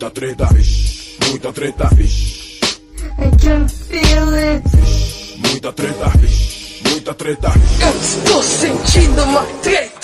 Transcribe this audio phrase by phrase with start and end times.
[0.00, 2.60] Muita treta, vixe, muita treta, vixe.
[3.18, 4.62] I can feel it.
[5.38, 7.52] Muita treta, vixe, muita treta.
[7.80, 9.97] Eu estou sentindo uma treta.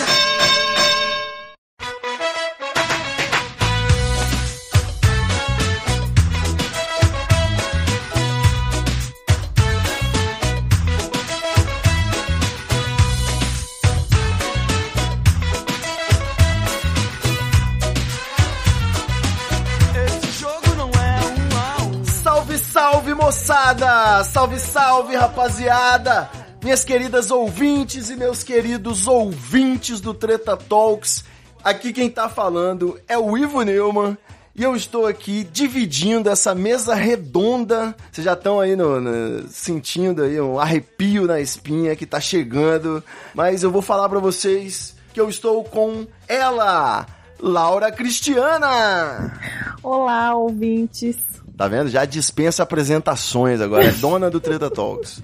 [24.31, 26.29] Salve, salve, rapaziada!
[26.63, 31.25] Minhas queridas ouvintes e meus queridos ouvintes do Treta Talks.
[31.63, 34.17] Aqui quem tá falando é o Ivo Neumann.
[34.57, 37.95] E eu estou aqui dividindo essa mesa redonda.
[38.11, 43.03] Vocês já estão aí no, no- sentindo aí um arrepio na espinha que tá chegando.
[43.35, 47.07] Mas eu vou falar pra vocês que eu estou com ela,
[47.41, 49.39] Laura Cristiana.
[49.83, 51.17] Olá, ouvintes.
[51.57, 51.89] Tá vendo?
[51.89, 53.85] Já dispensa apresentações agora.
[53.85, 55.23] É dona do Treta Talks.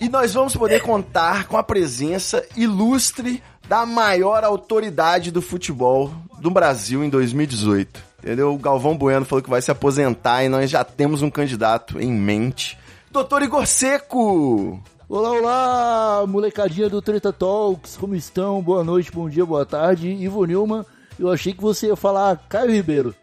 [0.00, 6.50] E nós vamos poder contar com a presença ilustre da maior autoridade do futebol do
[6.50, 8.00] Brasil em 2018.
[8.22, 8.54] Entendeu?
[8.54, 12.12] O Galvão Bueno falou que vai se aposentar e nós já temos um candidato em
[12.12, 12.78] mente.
[13.10, 14.80] Doutor Igor Seco!
[15.08, 18.60] Olá, olá, molecadinha do Treta Talks, como estão?
[18.60, 20.06] Boa noite, bom dia, boa tarde.
[20.06, 20.84] Ivo Nilman,
[21.18, 23.14] eu achei que você ia falar Caio Ribeiro,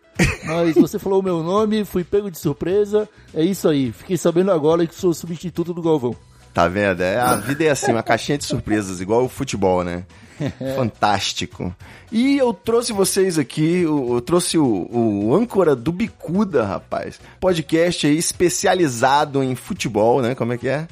[0.46, 3.92] mas você falou o meu nome, fui pego de surpresa, é isso aí.
[3.92, 6.16] Fiquei sabendo agora que sou substituto do Galvão.
[6.54, 7.02] Tá vendo?
[7.02, 10.06] É, a vida é assim, uma caixinha de surpresas, igual o futebol, né?
[10.76, 11.76] Fantástico.
[12.12, 17.20] E eu trouxe vocês aqui, eu, eu trouxe o, o âncora do Bicuda, rapaz.
[17.40, 20.34] Podcast aí especializado em futebol, né?
[20.34, 20.88] Como é que é?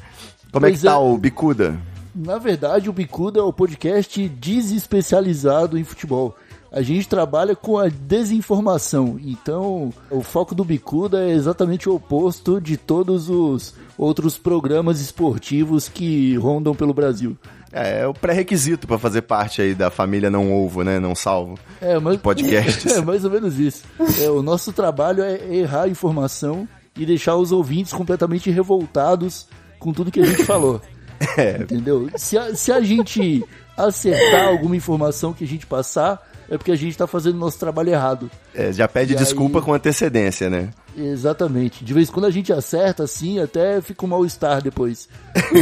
[0.51, 0.95] Como é que Pois tá é.
[0.95, 1.79] o Bicuda?
[2.13, 6.35] Na verdade, o Bicuda é o podcast desespecializado em futebol.
[6.73, 12.59] A gente trabalha com a desinformação, então o foco do Bicuda é exatamente o oposto
[12.59, 17.37] de todos os outros programas esportivos que rondam pelo Brasil.
[17.71, 20.99] É, é o pré-requisito pra fazer parte aí da família Não Ovo, né?
[20.99, 21.59] Não Salvo.
[21.79, 22.85] É, mas, podcasts.
[22.97, 23.83] É, mais ou menos isso.
[24.19, 26.67] É, o nosso trabalho é errar a informação
[26.97, 29.47] e deixar os ouvintes completamente revoltados
[29.77, 30.81] com tudo que a gente falou.
[31.37, 31.61] É.
[31.61, 32.09] Entendeu?
[32.17, 33.45] Se a, se a gente
[33.77, 36.21] acertar alguma informação que a gente passar,
[36.53, 38.29] é porque a gente tá fazendo o nosso trabalho errado.
[38.53, 40.69] É, já pede E desculpa aí- com antecedência, né?
[40.95, 41.83] Exatamente.
[41.83, 45.09] De vez em quando a gente acerta assim, até fica um mal-estar depois.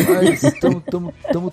[0.10, 0.84] Mas estamos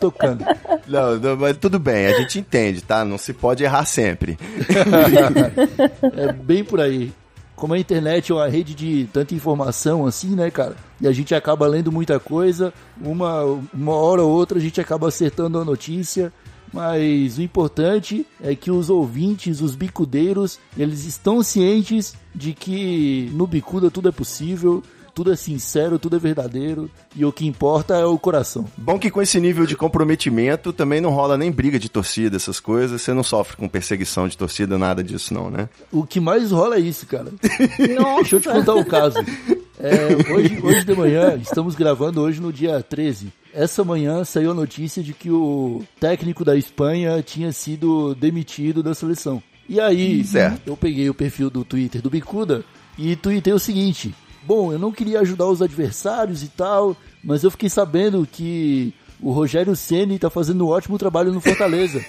[0.00, 0.44] tocando.
[0.88, 3.04] Não, não, mas tudo bem, a gente entende, tá?
[3.04, 4.36] Não se pode errar sempre.
[6.16, 7.12] É bem por aí.
[7.54, 10.76] Como a internet é uma rede de tanta informação assim, né, cara?
[11.00, 13.42] E a gente acaba lendo muita coisa, uma,
[13.74, 16.32] uma hora ou outra a gente acaba acertando a notícia,
[16.72, 23.46] mas o importante é que os ouvintes, os bicudeiros, eles estão cientes de que no
[23.46, 24.82] bicuda tudo é possível,
[25.18, 28.64] tudo é sincero, tudo é verdadeiro, e o que importa é o coração.
[28.76, 32.60] Bom que com esse nível de comprometimento também não rola nem briga de torcida, essas
[32.60, 33.02] coisas.
[33.02, 35.68] Você não sofre com perseguição de torcida, nada disso não, né?
[35.90, 37.32] O que mais rola é isso, cara.
[38.00, 38.20] Nossa.
[38.20, 39.16] Deixa eu te contar um caso.
[39.80, 43.32] É, hoje, hoje de manhã, estamos gravando hoje no dia 13.
[43.54, 48.94] Essa manhã saiu a notícia de que o técnico da Espanha tinha sido demitido da
[48.94, 49.42] seleção.
[49.68, 50.62] E aí, Certo.
[50.66, 52.64] eu peguei o perfil do Twitter do Bicuda
[52.98, 57.50] e tuitei o seguinte: Bom, eu não queria ajudar os adversários e tal, mas eu
[57.50, 62.04] fiquei sabendo que o Rogério Ceni tá fazendo um ótimo trabalho no Fortaleza.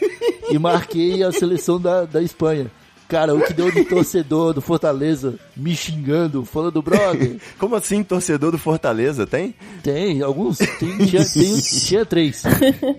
[0.50, 2.72] e marquei a seleção da, da Espanha.
[3.09, 8.52] Cara, o que deu de torcedor do Fortaleza me xingando, falando, brother, Como assim, torcedor
[8.52, 9.53] do Fortaleza, tem?
[9.84, 12.44] tem, alguns, tem, tinha, tem- tinha três.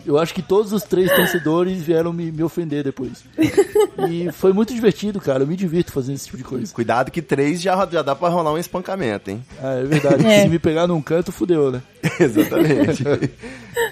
[0.04, 3.24] Eu acho que todos os três torcedores vieram me, me ofender depois.
[4.10, 6.74] E foi muito divertido, cara, eu me divirto fazendo esse tipo de coisa.
[6.74, 9.42] Cuidado que três já, já dá pra rolar um espancamento, hein?
[9.62, 10.42] Ah, é verdade, É.
[10.42, 11.80] se me pegar num canto, fudeu, né?
[12.18, 13.04] Exatamente.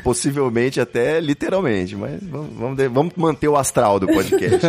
[0.02, 4.66] Possivelmente até literalmente, mas vamos, vamos, manter o astral do podcast.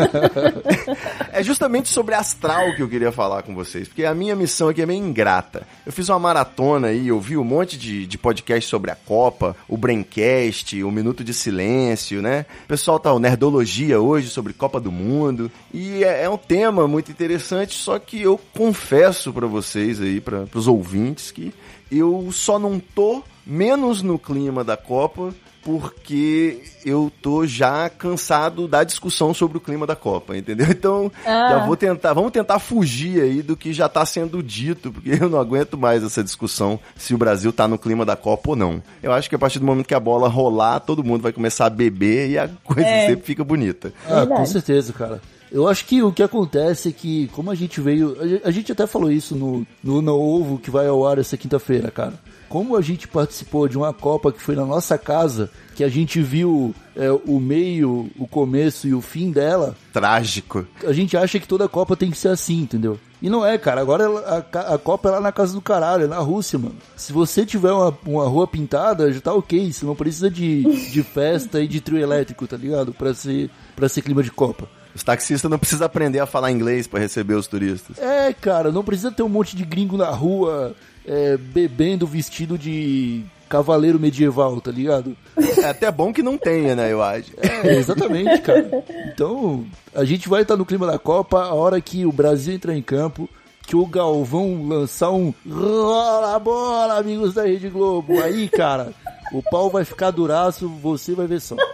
[1.32, 4.82] é justamente sobre astral que eu queria falar com vocês, porque a minha missão aqui
[4.82, 5.66] é meio ingrata.
[5.86, 9.56] Eu fiz uma maratona aí, eu vi um monte de, de podcast sobre a Copa,
[9.68, 12.46] o Braincast, o Minuto de Silêncio, né?
[12.66, 16.88] O pessoal tá o Nerdologia hoje sobre Copa do Mundo, e é, é um tema
[16.88, 21.54] muito interessante, só que eu confesso pra vocês aí, para os ouvintes, que
[21.92, 28.84] eu só não tô menos no clima da Copa porque eu tô já cansado da
[28.84, 30.68] discussão sobre o clima da Copa, entendeu?
[30.72, 31.50] Então, Ah.
[31.50, 35.30] já vou tentar, vamos tentar fugir aí do que já tá sendo dito, porque eu
[35.30, 38.82] não aguento mais essa discussão se o Brasil tá no clima da Copa ou não.
[39.04, 41.66] Eu acho que a partir do momento que a bola rolar, todo mundo vai começar
[41.66, 43.08] a beber e a coisa É.
[43.08, 43.94] sempre fica bonita.
[44.08, 45.22] Ah, com certeza, cara.
[45.52, 48.16] Eu acho que o que acontece é que, como a gente veio.
[48.46, 51.90] A gente até falou isso no, no No Ovo que vai ao ar essa quinta-feira,
[51.90, 52.14] cara.
[52.50, 56.20] Como a gente participou de uma Copa que foi na nossa casa, que a gente
[56.22, 60.66] viu é, o meio, o começo e o fim dela, Trágico.
[60.86, 63.00] a gente acha que toda Copa tem que ser assim, entendeu?
[63.22, 63.82] E não é, cara.
[63.82, 66.76] Agora a, a Copa é lá na casa do caralho, é na Rússia, mano.
[66.96, 69.72] Se você tiver uma, uma rua pintada, já tá ok.
[69.72, 72.94] Você não precisa de, de festa e de trio elétrico, tá ligado?
[72.94, 74.68] Pra ser, pra ser clima de Copa.
[74.96, 77.98] Os taxistas não precisam aprender a falar inglês pra receber os turistas.
[78.00, 80.76] É, cara, não precisa ter um monte de gringo na rua
[81.10, 85.18] é, bebendo vestido de cavaleiro medieval, tá ligado?
[85.58, 87.32] É até bom que não tenha, né, eu acho.
[87.42, 88.70] É, exatamente, cara.
[89.12, 89.66] Então,
[89.96, 92.82] a gente vai estar no clima da Copa a hora que o Brasil entrar em
[92.84, 93.28] campo,
[93.66, 98.22] que o Galvão lançar um rola a bola, amigos da Rede Globo.
[98.22, 98.94] Aí, cara,
[99.34, 101.56] o pau vai ficar duraço, você vai ver só.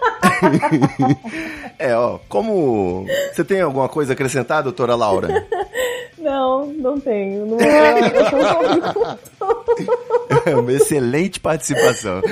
[1.78, 3.06] É, ó, como.
[3.34, 5.46] Você tem alguma coisa a acrescentar, doutora Laura?
[6.26, 7.46] Não, não tenho.
[7.46, 7.58] Não,
[10.46, 12.22] É uma excelente participação.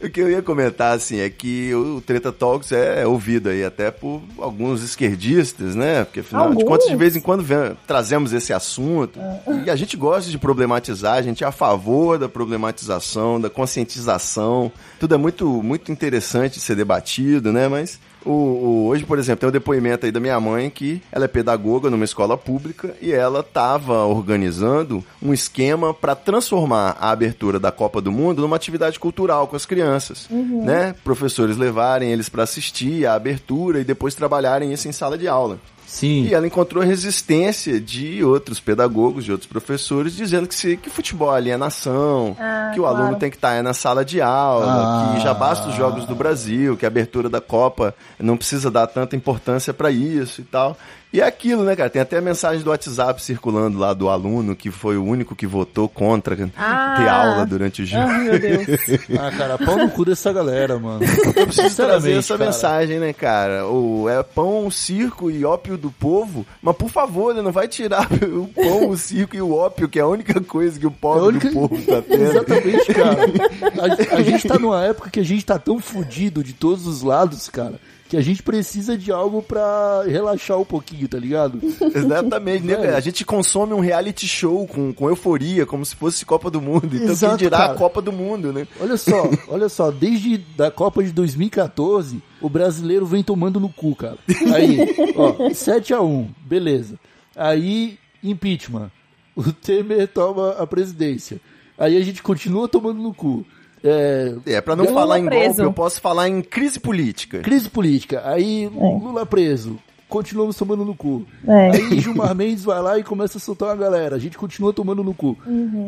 [0.00, 3.90] o que eu ia comentar, assim, é que o Treta Talks é ouvido aí até
[3.90, 6.04] por alguns esquerdistas, né?
[6.04, 6.64] Porque, afinal de Alguns?
[6.68, 9.18] contas, de vez em quando vem- trazemos esse assunto.
[9.64, 14.70] E a gente gosta de problematizar, a gente é a favor da problematização, da conscientização.
[15.00, 17.68] Tudo é muito, muito interessante de ser debatido, né?
[17.68, 21.24] Mas o, o- hoje, por exemplo, tem o depoimento aí da minha mãe que ela
[21.24, 27.58] é pedagoga numa escola pública e ela estava organizando um esquema para transformar a abertura
[27.58, 30.94] da Copa do Mundo numa atividade cultural com as crianças, né?
[31.04, 35.58] Professores levarem eles para assistir a abertura e depois trabalharem isso em sala de aula.
[35.92, 36.24] Sim.
[36.24, 41.30] E ela encontrou resistência de outros pedagogos, de outros professores, dizendo que, se, que futebol
[41.34, 42.96] é alienação, Ah, que o claro.
[43.02, 45.14] aluno tem que estar na sala de aula, Ah.
[45.14, 48.86] que já basta os jogos do Brasil, que a abertura da Copa não precisa dar
[48.86, 50.78] tanta importância para isso e tal.
[51.12, 51.90] E é aquilo, né, cara?
[51.90, 55.46] Tem até a mensagem do WhatsApp circulando lá do aluno, que foi o único que
[55.46, 56.94] votou contra Ah.
[56.96, 58.02] ter aula durante o jogo.
[58.08, 58.66] Ai, meu Deus.
[59.20, 61.04] Ah, cara, pau no cu dessa galera, mano.
[61.36, 62.44] Eu preciso trazer Sinceramente, essa cara.
[62.46, 63.66] mensagem, né, cara?
[63.66, 68.08] O, é pão, circo e ópio do povo, mas por favor, né, não vai tirar
[68.32, 70.94] o pão, o circo e o ópio, que é a única coisa que o É
[70.98, 72.22] pobre única- do povo tá tendo.
[72.22, 73.22] Exatamente, cara.
[74.12, 77.02] A, a gente tá numa época que a gente tá tão fudido de todos os
[77.02, 77.74] lados, cara,
[78.12, 81.58] que a gente precisa de algo pra relaxar um pouquinho, tá ligado?
[81.96, 82.76] Exatamente, né?
[82.76, 82.94] Velho.
[82.94, 86.94] A gente consome um reality show com, com euforia, como se fosse Copa do Mundo.
[86.94, 87.72] Então Exato, quem dirá cara.
[87.72, 88.68] a Copa do Mundo, né?
[88.78, 93.96] Olha só, olha só, desde da Copa de 2014, o brasileiro vem tomando no cu,
[93.96, 94.18] cara.
[94.54, 94.76] Aí,
[95.16, 97.00] ó, 7x1, beleza.
[97.34, 98.90] Aí, impeachment.
[99.34, 101.40] O Temer toma a presidência.
[101.78, 103.46] Aí a gente continua tomando no cu.
[103.84, 105.46] É, É, pra não Lula falar em preso.
[105.46, 107.40] golpe, eu posso falar em crise política.
[107.40, 108.22] crise política.
[108.24, 109.78] Aí, Lula preso.
[110.08, 111.26] Continuamos tomando no cu.
[111.48, 111.70] É.
[111.70, 114.14] Aí Gilmar Mendes vai lá e começa a soltar uma galera.
[114.14, 115.38] A gente continua tomando no cu.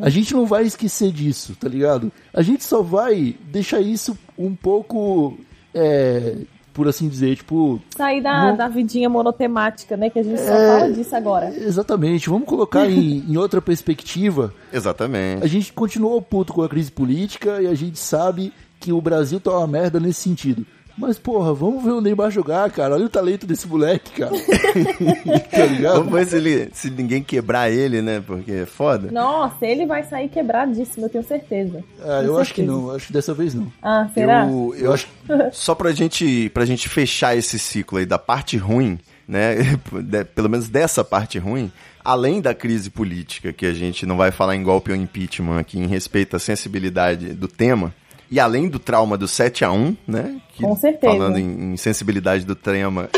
[0.01, 2.11] A gente não vai esquecer disso, tá ligado?
[2.33, 5.39] A gente só vai deixar isso um pouco,
[5.75, 6.37] é,
[6.75, 8.57] por assim dizer, tipo, Sair da, Não.
[8.57, 10.11] da vidinha monotemática, né?
[10.11, 10.79] Que a gente só É.
[10.81, 11.49] fala disso agora.
[11.57, 12.29] exatamente.
[12.29, 14.53] Vamos colocar em, em outra perspectiva.
[14.73, 15.43] Exatamente.
[15.43, 19.41] A gente continuou puto com a crise política e a gente sabe que o Brasil
[19.41, 20.67] tá uma merda nesse sentido.
[20.97, 22.95] Mas, porra, vamos ver o Neymar jogar, cara.
[22.95, 24.31] Olha o talento desse moleque, cara.
[25.51, 25.97] tá ligado?
[25.97, 28.23] Vamos ver se, ele, se ninguém quebrar ele, né?
[28.25, 29.11] Porque é foda.
[29.11, 31.83] Nossa, ele vai sair quebradíssimo, eu tenho certeza.
[32.01, 32.79] Ah, Tenho eu acho que certeza.
[32.81, 32.91] não.
[32.93, 33.73] Acho que dessa vez não.
[33.83, 34.47] Ah, será?
[34.47, 35.09] Eu, eu acho
[35.53, 39.57] só pra gente, pra gente fechar esse ciclo aí da parte ruim, né?
[40.35, 41.73] pelo menos dessa parte ruim,
[42.05, 45.79] além da crise política, que a gente não vai falar em golpe ou impeachment aqui,
[45.79, 47.93] em respeito à sensibilidade do tema,
[48.35, 50.41] e além do trauma do 7 a 1 né?
[50.57, 51.13] Que, Com certeza.
[51.13, 53.09] Falando em, em sensibilidade do tema,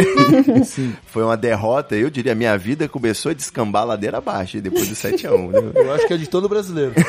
[1.06, 1.96] foi uma derrota.
[1.96, 5.48] Eu diria, minha vida começou a descambar a ladeira abaixo depois do 7 a 1
[5.48, 5.58] né?
[5.74, 6.92] Eu acho que é de todo brasileiro.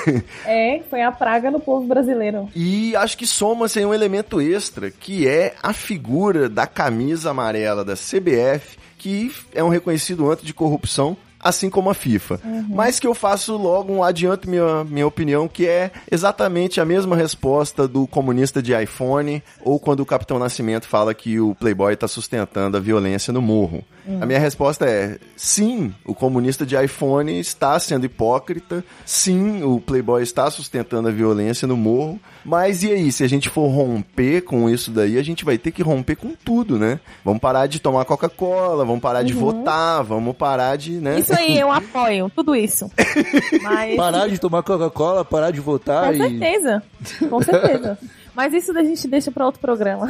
[0.45, 2.49] É, foi a praga no povo brasileiro.
[2.55, 7.83] E acho que soma-se aí um elemento extra, que é a figura da camisa amarela
[7.83, 12.39] da CBF, que é um reconhecido anti de corrupção, assim como a FIFA.
[12.69, 17.15] Mas que eu faço logo um adianto minha, minha opinião, que é exatamente a mesma
[17.15, 22.07] resposta do comunista de iPhone, ou quando o Capitão Nascimento fala que o Playboy está
[22.07, 23.83] sustentando a violência no morro.
[24.21, 30.23] A minha resposta é: sim, o comunista de iPhone está sendo hipócrita, sim, o Playboy
[30.23, 34.69] está sustentando a violência no morro, mas e aí, se a gente for romper com
[34.69, 37.01] isso daí, a gente vai ter que romper com tudo, né?
[37.23, 41.19] Vamos parar de tomar Coca-Cola, vamos parar de votar, vamos parar de, né?
[41.19, 42.89] Isso aí, eu apoio, tudo isso.
[43.62, 46.17] Mas, Parar de tomar Coca-Cola, parar de votar com e.
[46.17, 46.84] certeza,
[47.29, 47.98] com certeza.
[48.36, 50.08] Mas isso a gente deixa pra outro programa.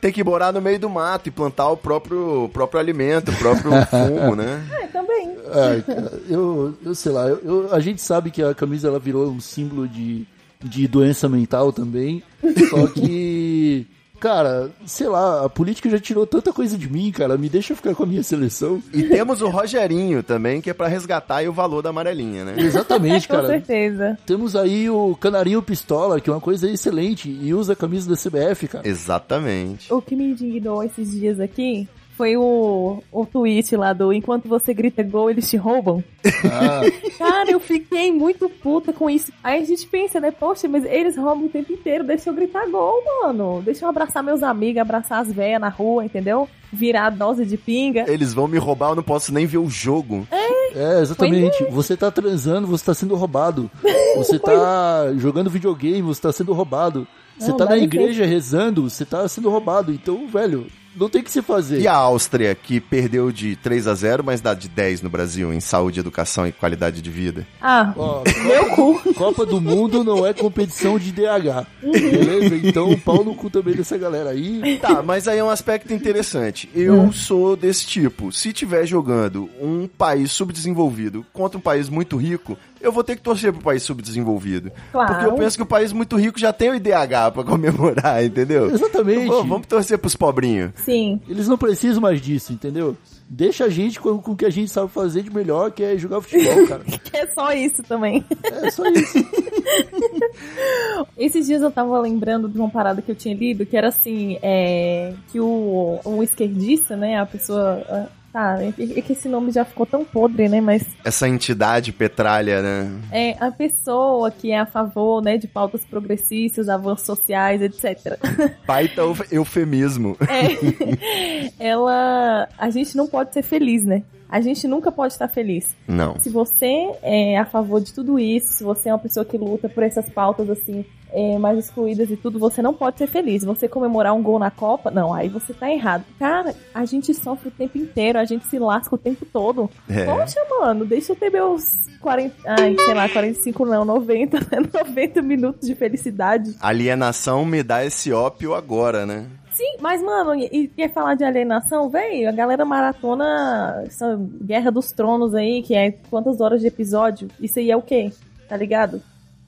[0.00, 3.70] Tem que morar no meio do mato e plantar o próprio, próprio alimento, o próprio
[3.86, 4.60] fumo, né?
[4.82, 5.36] É, também.
[5.52, 5.84] Ai,
[6.28, 9.38] eu, eu sei lá, eu, eu- a gente sabe que a camisa ela virou um
[9.40, 10.26] símbolo de,
[10.64, 12.22] de doença mental também.
[12.70, 13.86] Só que,
[14.20, 17.38] cara, sei lá, a política já tirou tanta coisa de mim, cara.
[17.38, 18.82] Me deixa ficar com a minha seleção.
[18.92, 22.54] E temos o Rogerinho também, que é pra resgatar aí o valor da amarelinha, né?
[22.58, 23.48] Exatamente, Com cara.
[23.48, 24.18] certeza.
[24.26, 28.16] Temos aí o Canarinho Pistola, que é uma coisa excelente, e usa a camisa da
[28.16, 28.86] CBF, cara.
[28.86, 29.92] Exatamente.
[29.92, 31.88] O que me indignou esses dias aqui
[32.20, 36.04] foi o, o tweet lá do Enquanto você grita gol, eles te roubam.
[36.44, 36.82] Ah,
[37.16, 39.32] Cara, eu fiquei muito puta com isso.
[39.42, 40.30] Aí a gente pensa, né?
[40.30, 42.04] Poxa, mas eles roubam o tempo inteiro.
[42.04, 43.62] Deixa eu gritar gol, mano.
[43.64, 46.46] Deixa eu abraçar meus amigos, abraçar as velhas na rua, entendeu?
[46.70, 48.04] Virar a dose de pinga.
[48.06, 50.28] Eles vão me roubar, eu não posso nem ver o jogo.
[50.74, 51.64] é, exatamente.
[51.70, 53.70] Você tá transando, você tá sendo roubado.
[54.16, 57.06] Você tá jogando videogame, você tá sendo roubado.
[57.38, 57.94] Você Não, tá na licença.
[57.94, 59.92] igreja rezando, você tá sendo roubado.
[59.92, 60.66] Então, velho,
[61.00, 61.80] não tem o que se fazer.
[61.80, 65.50] E a Áustria, que perdeu de 3 a 0 mas dá de 10 no Brasil
[65.52, 67.46] em saúde, educação e qualidade de vida.
[67.60, 69.14] Ah, Ó, meu cu.
[69.14, 71.66] Copa do Mundo não é competição de DH.
[71.82, 72.54] Beleza?
[72.62, 74.78] Então, pau no cu também dessa galera aí.
[74.78, 76.68] Tá, mas aí é um aspecto interessante.
[76.74, 78.30] Eu sou desse tipo.
[78.30, 83.22] Se tiver jogando um país subdesenvolvido contra um país muito rico, eu vou ter que
[83.22, 84.72] torcer pro país subdesenvolvido.
[84.90, 85.12] Claro.
[85.12, 88.70] Porque eu penso que o país muito rico já tem o IDH pra comemorar, entendeu?
[88.70, 89.26] Exatamente.
[89.26, 90.72] Então, vamos torcer pros pobrinhos.
[90.76, 91.20] Sim.
[91.28, 92.96] Eles não precisam mais disso, entendeu?
[93.28, 95.96] Deixa a gente com, com o que a gente sabe fazer de melhor, que é
[95.96, 96.82] jogar futebol, cara.
[96.84, 98.24] Que é só isso também.
[98.42, 99.18] É só isso.
[101.16, 104.38] Esses dias eu tava lembrando de uma parada que eu tinha lido, que era assim,
[104.42, 108.10] é, que o, o esquerdista, né, a pessoa...
[108.32, 108.70] Tá, é
[109.02, 110.60] que esse nome já ficou tão podre, né?
[110.60, 112.90] Mas Essa entidade petralha, né?
[113.10, 118.18] é a pessoa que é a favor, né, de pautas progressistas, avanços sociais, etc.
[118.64, 120.16] Baita euf- eufemismo.
[120.20, 124.02] É, ela, a gente não pode ser feliz, né?
[124.28, 125.74] A gente nunca pode estar feliz.
[125.88, 126.18] Não.
[126.20, 129.68] Se você é a favor de tudo isso, se você é uma pessoa que luta
[129.68, 133.44] por essas pautas assim, é, mais excluídas e tudo, você não pode ser feliz.
[133.44, 136.04] Você comemorar um gol na Copa, não, aí você tá errado.
[136.18, 139.70] Cara, a gente sofre o tempo inteiro, a gente se lasca o tempo todo.
[139.88, 140.04] É.
[140.04, 141.64] Poxa, mano, deixa eu ter meus
[142.00, 144.46] 40, ai, sei lá, 45 não, 90, né?
[144.86, 146.56] 90 minutos de felicidade.
[146.60, 149.26] Alienação me dá esse ópio agora, né?
[149.52, 151.90] Sim, mas, mano, e, e quer falar de alienação?
[151.90, 157.28] Véi, a galera maratona essa Guerra dos Tronos aí, que é quantas horas de episódio?
[157.40, 158.10] Isso aí é o quê?
[158.48, 159.02] Tá ligado?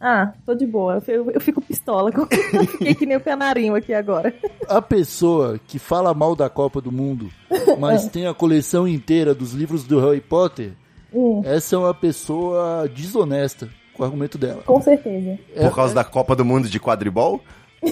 [0.05, 0.95] Ah, tô de boa.
[0.95, 2.11] Eu, fi- eu fico pistola.
[2.53, 4.35] Eu fiquei que nem o canarinho aqui agora.
[4.69, 7.31] A pessoa que fala mal da Copa do Mundo,
[7.79, 10.73] mas tem a coleção inteira dos livros do Harry Potter,
[11.15, 14.63] Hum, essa é uma pessoa desonesta com o argumento dela.
[14.65, 15.39] com certeza.
[15.55, 17.41] É- Por causa da Copa do Mundo de quadribol?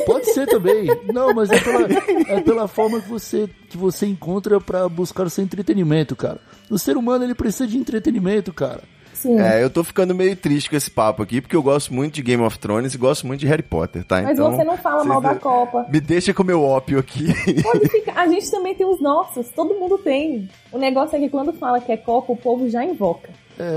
[0.07, 0.87] Pode ser também.
[1.13, 1.89] Não, mas é pela,
[2.29, 6.41] é pela forma que você, que você encontra pra buscar o seu entretenimento, cara.
[6.71, 8.83] O ser humano, ele precisa de entretenimento, cara.
[9.21, 9.39] Sim.
[9.39, 12.23] É, eu tô ficando meio triste com esse papo aqui, porque eu gosto muito de
[12.23, 14.23] Game of Thrones e gosto muito de Harry Potter, tá?
[14.23, 15.87] mas então, você não fala mal da Copa.
[15.91, 17.27] Me deixa com o meu ópio aqui.
[17.63, 18.19] Pode ficar.
[18.19, 19.49] A gente também tem os nossos.
[19.49, 20.49] Todo mundo tem.
[20.73, 23.29] O negócio é que quando fala que é Copa, o povo já invoca.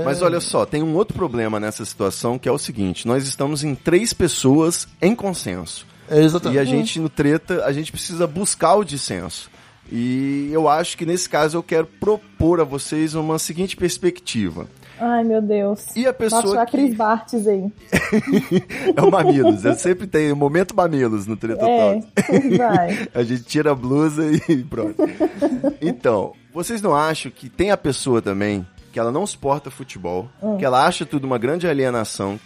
[0.02, 3.62] Mas olha só, tem um outro problema nessa situação que é o seguinte: nós estamos
[3.62, 5.86] em três pessoas em consenso.
[6.08, 6.56] É exatamente.
[6.56, 9.50] E a gente no treta, a gente precisa buscar o dissenso.
[9.90, 14.66] E eu acho que nesse caso eu quero propor a vocês uma seguinte perspectiva.
[14.98, 15.94] Ai, meu Deus.
[15.96, 17.70] E a pessoa a que Cris Bartes aí.
[18.96, 22.00] é o Mamilos, eu sempre tenho o momento Mamilos no Treta É,
[22.56, 23.08] vai.
[23.14, 24.96] A gente tira a blusa e pronto.
[25.80, 30.64] Então, vocês não acham que tem a pessoa também que ela não suporta futebol, que
[30.64, 32.38] ela acha tudo uma grande alienação,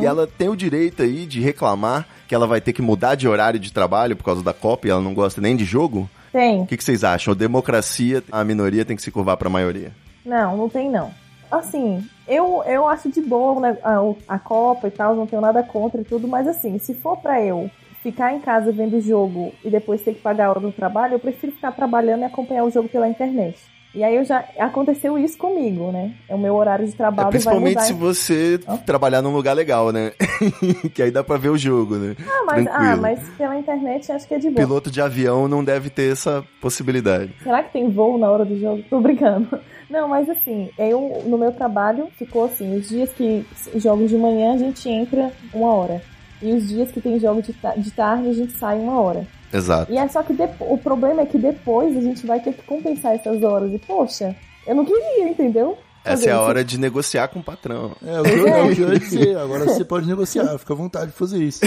[0.00, 3.28] e ela tem o direito aí de reclamar que ela vai ter que mudar de
[3.28, 6.08] horário de trabalho por causa da Copa e ela não gosta nem de jogo?
[6.32, 6.62] Tem.
[6.62, 7.32] O que, que vocês acham?
[7.32, 9.92] A democracia, a minoria tem que se curvar pra maioria.
[10.24, 11.12] Não, não tem não.
[11.50, 13.98] Assim, eu, eu acho de boa né, a,
[14.34, 17.42] a Copa e tal, não tenho nada contra e tudo, mas assim, se for pra
[17.42, 17.68] eu
[18.02, 21.14] ficar em casa vendo o jogo e depois ter que pagar a hora do trabalho,
[21.14, 23.58] eu prefiro ficar trabalhando e acompanhar o jogo pela internet.
[23.92, 26.12] E aí eu já aconteceu isso comigo, né?
[26.28, 27.86] O meu horário de É, trabalho vai principalmente mudar.
[27.86, 30.12] se você trabalhar num lugar legal, né?
[30.94, 32.14] que aí dá pra ver o jogo, né?
[32.24, 34.64] Ah, mas, ah, mas pela internet acho que é de boa.
[34.64, 37.32] Piloto de avião não deve ter essa possibilidade.
[37.42, 38.82] Será que tem voo na hora do jogo?
[38.88, 39.48] Tô brincando.
[39.90, 43.44] Não, mas assim, eu no meu trabalho ficou assim, os dias que
[43.74, 46.00] jogos de manhã a gente entra uma hora.
[46.40, 49.26] E os dias que tem jogo de, ta- de tarde a gente sai uma hora.
[49.52, 49.92] Exato.
[49.92, 53.14] E é só que o problema é que depois a gente vai ter que compensar
[53.14, 53.72] essas horas.
[53.72, 54.34] E poxa,
[54.66, 55.76] eu não queria, entendeu?
[56.02, 56.42] Essa é a isso.
[56.44, 57.92] hora de negociar com o patrão.
[58.02, 59.36] É o que eu, é o que eu ia dizer.
[59.36, 61.60] Agora você pode negociar, fica à vontade de fazer isso.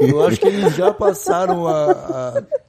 [0.00, 1.90] Eu acho que eles já passaram a,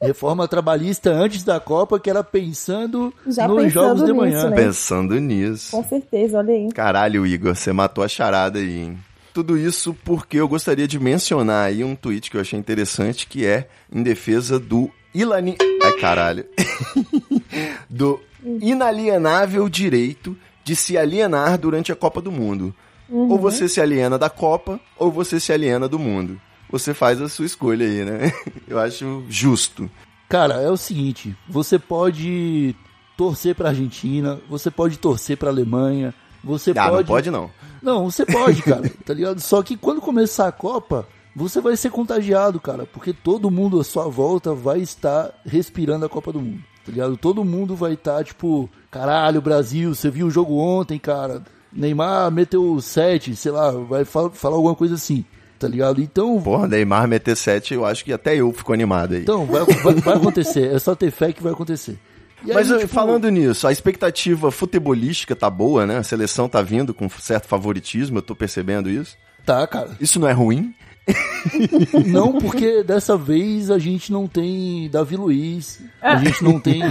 [0.02, 4.16] a reforma trabalhista antes da Copa, que era pensando Já nos pensando jogos de nisso,
[4.16, 4.50] manhã.
[4.50, 4.56] né?
[4.56, 5.70] Pensando nisso.
[5.72, 6.70] Com certeza, olha aí.
[6.74, 8.98] Caralho, Igor, você matou a charada aí, hein?
[9.38, 13.46] Tudo isso porque eu gostaria de mencionar aí um tweet que eu achei interessante, que
[13.46, 15.56] é em defesa do Ilani...
[15.84, 16.44] Ai, caralho.
[17.88, 22.74] do inalienável direito de se alienar durante a Copa do Mundo.
[23.08, 26.42] Ou você se aliena da Copa, ou você se aliena do mundo.
[26.72, 28.34] Você faz a sua escolha aí, né?
[28.68, 29.88] Eu acho justo.
[30.28, 32.76] Cara, é o seguinte, você pode
[33.16, 36.12] torcer pra Argentina, você pode torcer pra Alemanha,
[36.44, 36.96] você Ah, pode...
[36.98, 37.52] não pode não.
[37.88, 39.40] Não, você pode, cara, tá ligado?
[39.40, 43.84] Só que quando começar a Copa, você vai ser contagiado, cara, porque todo mundo à
[43.84, 47.16] sua volta vai estar respirando a Copa do Mundo, tá ligado?
[47.16, 51.44] Todo mundo vai estar, tipo, caralho, Brasil, você viu o jogo ontem, cara?
[51.72, 55.24] Neymar meteu 7, sei lá, vai fa- falar alguma coisa assim,
[55.60, 56.02] tá ligado?
[56.02, 59.22] Então, Porra, Neymar meter 7, eu acho que até eu fico animado aí.
[59.22, 61.98] então vai, vai, vai acontecer, é só ter fé que vai acontecer.
[62.46, 65.98] E Mas aí, eh, tipo, falando nisso, a expectativa futebolística tá boa, né?
[65.98, 69.18] A seleção tá vindo com certo favoritismo, eu tô percebendo isso.
[69.46, 69.92] Tá, cara.
[70.00, 70.74] Isso não é ruim?
[72.06, 76.82] Não, porque dessa vez a gente não tem Davi Luiz, a gente não tem.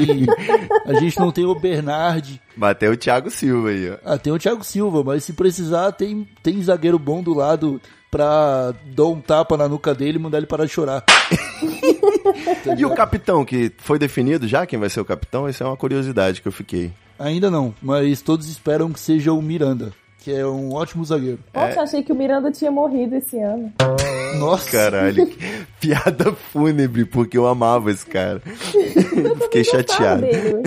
[0.86, 2.40] A gente não tem o Bernard.
[2.56, 3.96] Bateu o Thiago Silva aí, ó.
[4.02, 7.78] Ah, tem o Thiago Silva, mas se precisar, tem, tem zagueiro bom do lado
[8.10, 11.04] pra dar um tapa na nuca dele e mandar ele parar de chorar.
[12.76, 15.48] E o capitão, que foi definido já quem vai ser o capitão?
[15.48, 16.92] Isso é uma curiosidade que eu fiquei.
[17.18, 21.38] Ainda não, mas todos esperam que seja o Miranda, que é um ótimo zagueiro.
[21.52, 23.72] Poxa, achei que o Miranda tinha morrido esse ano.
[24.38, 25.38] Nossa, Caralho, que
[25.80, 28.40] piada fúnebre, porque eu amava esse cara.
[29.42, 30.26] Fiquei chateado.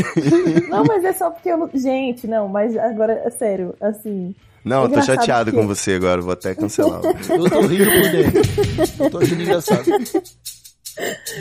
[0.69, 1.69] Não, mas é só porque eu.
[1.74, 4.34] Gente, não, mas agora, é sério, assim...
[4.69, 7.01] Não, eu tô chateado que- com você agora, vou até cancelar.
[7.29, 8.41] eu tô rindo por dentro.
[9.03, 9.83] Eu tô achando engraçado.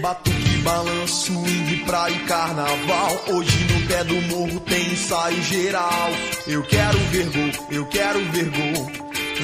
[0.00, 3.10] Batuque, balanço, swing, praia e carnaval.
[3.32, 6.10] Hoje no pé do morro tem ensaio geral.
[6.46, 8.86] Eu quero ver gol, eu quero ver gol.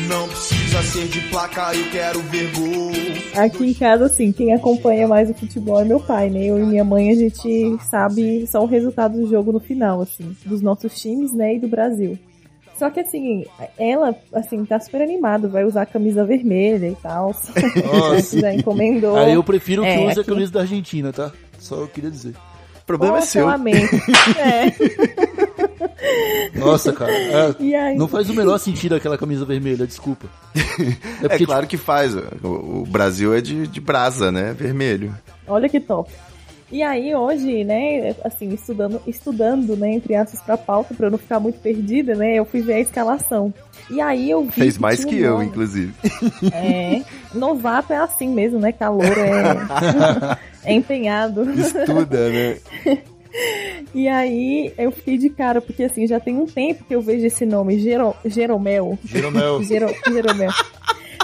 [0.09, 2.93] Não precisa ser de placa, eu quero ver gol.
[3.45, 6.45] Aqui em casa, assim, quem acompanha mais o futebol é meu pai, né?
[6.47, 10.37] Eu e minha mãe, a gente sabe só o resultado do jogo no final, assim,
[10.45, 12.19] dos nossos times, né, e do Brasil.
[12.79, 13.45] Só que, assim,
[13.79, 17.29] ela, assim, tá super animada, vai usar a camisa vermelha e tal.
[17.93, 18.41] Nossa.
[18.41, 19.17] Já encomendou.
[19.17, 21.31] Aí eu prefiro que É, use a camisa da Argentina, tá?
[21.59, 22.35] Só eu queria dizer.
[22.83, 23.43] O problema é seu.
[23.43, 23.75] eu amei.
[24.37, 24.73] É.
[26.59, 27.11] Nossa, cara.
[27.13, 27.97] é, E aí?
[27.97, 30.27] Não faz o menor sentido aquela camisa vermelha, desculpa.
[30.55, 32.15] É É porque, claro que faz.
[32.15, 34.53] O, o Brasil é de, de brasa, né?
[34.53, 35.15] Vermelho.
[35.47, 36.11] Olha que top.
[36.73, 41.19] E aí hoje, né, assim, estudando, estudando, né, entre aspas, pra pauta, pra eu não
[41.19, 43.53] ficar muito perdida, né, eu fui ver a escalação.
[43.91, 45.47] E aí eu vi Fez mais que um eu, nome.
[45.47, 45.93] inclusive.
[46.53, 47.03] É,
[47.35, 51.49] novato é assim mesmo, né, calor é, é empenhado.
[51.53, 52.57] Estuda, né?
[53.93, 57.27] E aí eu fiquei de cara, porque assim, já tem um tempo que eu vejo
[57.27, 59.61] esse nome, Gero, Jeromel, Jeromel.
[59.65, 60.51] Gero, Jeromel,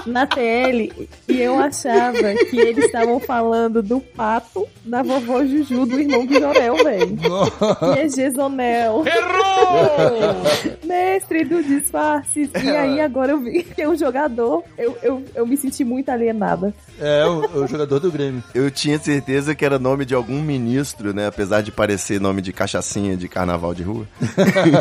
[0.05, 0.91] na TL,
[1.27, 6.39] e eu achava que eles estavam falando do pato da vovó Juju, do irmão do
[6.39, 7.17] Jorel, velho.
[7.17, 9.03] Que é Gesonel.
[9.05, 10.81] Errou!
[10.83, 12.49] Mestre do disfarces.
[12.61, 14.63] E aí agora eu vi que é um jogador.
[14.77, 16.73] Eu, eu, eu me senti muito alienada.
[16.99, 18.43] É, o, o jogador do Grêmio.
[18.53, 21.27] Eu tinha certeza que era nome de algum ministro, né?
[21.27, 24.07] Apesar de parecer nome de cachaçinha de carnaval de rua.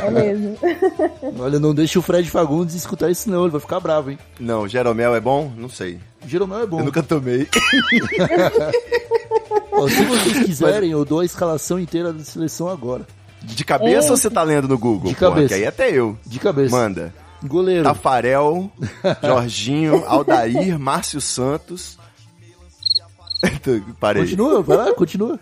[0.05, 0.57] É mesmo.
[1.39, 4.19] Olha, não deixa o Fred Fagundes escutar isso não, ele vai ficar bravo, hein?
[4.39, 5.53] Não, Jeromel é bom?
[5.57, 5.99] Não sei.
[6.27, 6.81] Jeromel é bom.
[6.81, 7.47] Eu nunca tomei.
[9.73, 13.07] Ó, se vocês quiserem, eu dou a escalação inteira da seleção agora.
[13.43, 14.11] De cabeça É.
[14.11, 15.11] ou você tá lendo no Google?
[15.11, 15.49] De Porra, cabeça.
[15.49, 16.19] que aí até eu.
[16.27, 16.77] De cabeça.
[16.77, 17.15] Manda.
[17.43, 17.85] Goleiro.
[17.85, 18.71] Tafarel,
[19.25, 21.99] Jorginho, Aldair, Márcio Santos.
[23.99, 24.25] Parei.
[24.25, 25.41] Continua, vai lá, continua.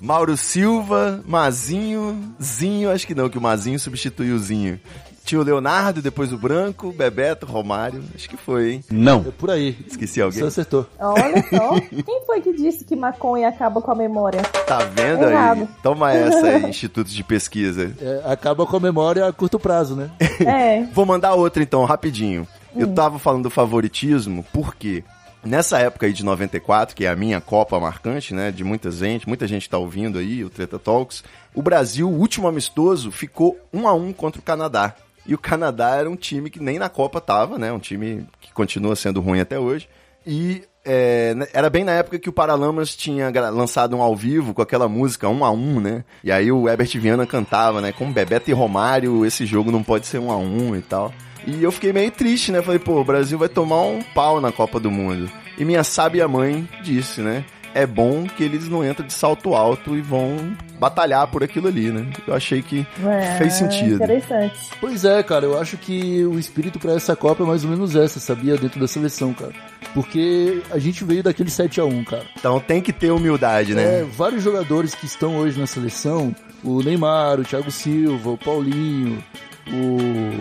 [0.00, 4.78] Mauro Silva, Mazinho, Zinho, acho que não, que o Mazinho substituiu o Zinho.
[5.28, 8.02] Tinha o Leonardo, depois o Branco, Bebeto, Romário.
[8.14, 8.84] Acho que foi, hein?
[9.28, 9.76] É por aí.
[9.86, 10.40] Esqueci alguém.
[10.40, 10.86] Você acertou.
[10.98, 11.78] Olha só.
[12.02, 14.40] Quem foi que disse que maconha acaba com a memória?
[14.66, 15.32] Tá vendo aí?
[15.34, 15.68] Errado.
[15.82, 17.94] Toma essa aí, Instituto de Pesquisa.
[18.00, 20.10] É, acaba com a memória a curto prazo, né?
[20.40, 20.84] É.
[20.94, 22.48] Vou mandar outra então, rapidinho.
[22.74, 25.04] Eu tava falando do favoritismo, porque
[25.44, 29.28] nessa época aí de 94, que é a minha Copa marcante, né, de muita gente,
[29.28, 31.22] muita gente tá ouvindo aí, o Treta Talks,
[31.54, 34.94] o Brasil, o último amistoso, ficou um a um contra o Canadá.
[35.28, 38.50] E o Canadá era um time que nem na Copa tava, né, um time que
[38.52, 39.86] continua sendo ruim até hoje.
[40.26, 44.54] E é, né, era bem na época que o Paralamas tinha lançado um ao vivo
[44.54, 46.02] com aquela música um a um, né?
[46.24, 47.92] E aí o Herbert Viana cantava, né?
[47.92, 51.12] Com Bebeto e Romário, esse jogo não pode ser um a um e tal.
[51.46, 52.62] E eu fiquei meio triste, né?
[52.62, 55.30] Falei, pô, o Brasil vai tomar um pau na Copa do Mundo.
[55.58, 57.44] E minha sábia mãe disse, né?
[57.78, 61.92] É bom que eles não entram de salto alto e vão batalhar por aquilo ali,
[61.92, 62.06] né?
[62.26, 63.94] Eu achei que É, fez sentido.
[63.94, 64.58] Interessante.
[64.80, 67.94] Pois é, cara, eu acho que o espírito pra essa Copa é mais ou menos
[67.94, 68.56] essa, sabia?
[68.56, 69.52] Dentro da seleção, cara.
[69.94, 72.24] Porque a gente veio daquele 7 a 1 cara.
[72.36, 74.00] Então tem que ter humildade, né?
[74.00, 79.22] É, vários jogadores que estão hoje na seleção, o Neymar, o Thiago Silva, o Paulinho,
[79.68, 80.32] o.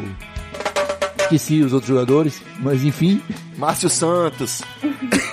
[1.20, 3.22] Esqueci os outros jogadores, mas enfim,
[3.58, 4.64] Márcio Santos.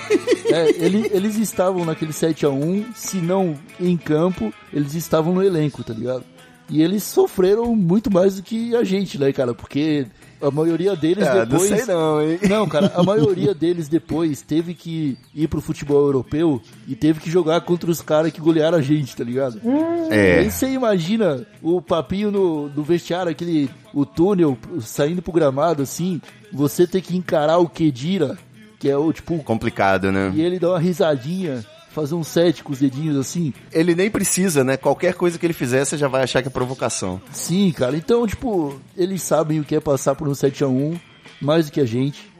[0.55, 5.43] é, ele- eles estavam naquele 7 a 1 se não em campo, eles estavam no
[5.43, 6.23] elenco, tá ligado?
[6.67, 9.53] E eles sofreram muito mais do que a gente, né, cara?
[9.53, 10.07] Porque
[10.41, 11.69] a maioria deles É, depois.
[11.69, 12.39] não sei não, hein?
[12.49, 17.29] Não, cara, a maioria deles depois teve que ir pro futebol europeu e teve que
[17.29, 19.61] jogar contra os caras que golearam a gente, tá ligado?
[20.09, 20.39] É.
[20.39, 26.19] Aí você imagina o papinho no, no vestiário, aquele o túnel saindo pro gramado assim,
[26.51, 28.39] você ter que encarar o Kedira,
[28.85, 30.31] que é o tipo, Complicado, né?
[30.35, 33.51] e ele dá uma risadinha, fazer um set com os dedinhos assim.
[33.73, 34.77] Ele nem precisa, né?
[34.77, 37.19] Qualquer coisa que ele fizer, você já vai achar que é provocação.
[37.31, 37.97] Sim, cara.
[37.97, 40.99] Então, tipo, eles sabem o que é passar por um 7 a 1
[41.41, 42.31] mais do que a gente.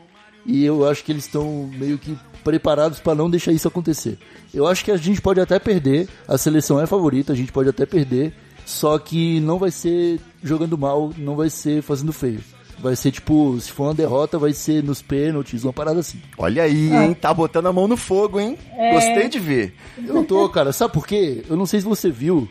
[0.45, 4.19] E eu acho que eles estão meio que preparados para não deixar isso acontecer.
[4.53, 7.69] Eu acho que a gente pode até perder, a seleção é favorita, a gente pode
[7.69, 8.35] até perder,
[8.67, 12.41] só que não vai ser jogando mal, não vai ser fazendo feio.
[12.79, 16.19] Vai ser tipo, se for uma derrota, vai ser nos pênaltis, uma parada assim.
[16.37, 17.05] Olha aí, Ah.
[17.05, 17.13] hein?
[17.13, 18.57] Tá botando a mão no fogo, hein?
[18.77, 18.93] É.
[18.93, 19.73] Gostei de ver.
[20.05, 21.43] Eu tô, cara, sabe por quê?
[21.49, 22.47] Eu não sei se você viu,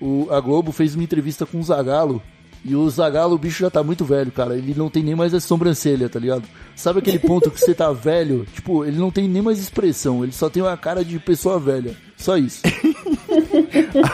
[0.00, 2.20] o, a Globo fez uma entrevista com o Zagalo.
[2.64, 4.56] E o Zagalo, o bicho já tá muito velho, cara.
[4.58, 6.42] Ele não tem nem mais a sobrancelha, tá ligado?
[6.74, 8.44] Sabe aquele ponto que você tá velho?
[8.52, 10.24] Tipo, ele não tem nem mais expressão.
[10.24, 11.94] Ele só tem uma cara de pessoa velha.
[12.16, 12.60] Só isso.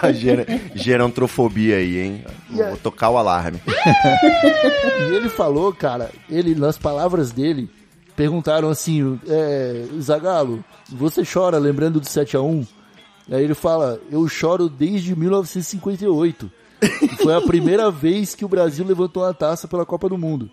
[0.02, 2.24] A gera, gerantrofobia aí, hein?
[2.50, 3.60] Vou tocar o alarme.
[5.10, 7.68] E ele falou, cara, ele, nas palavras dele,
[8.16, 12.66] perguntaram assim, é, Zagalo, você chora lembrando do 7 a 1
[13.30, 16.50] Aí ele fala, eu choro desde 1958.
[17.22, 20.50] Foi a primeira vez que o Brasil levantou a taça pela Copa do Mundo.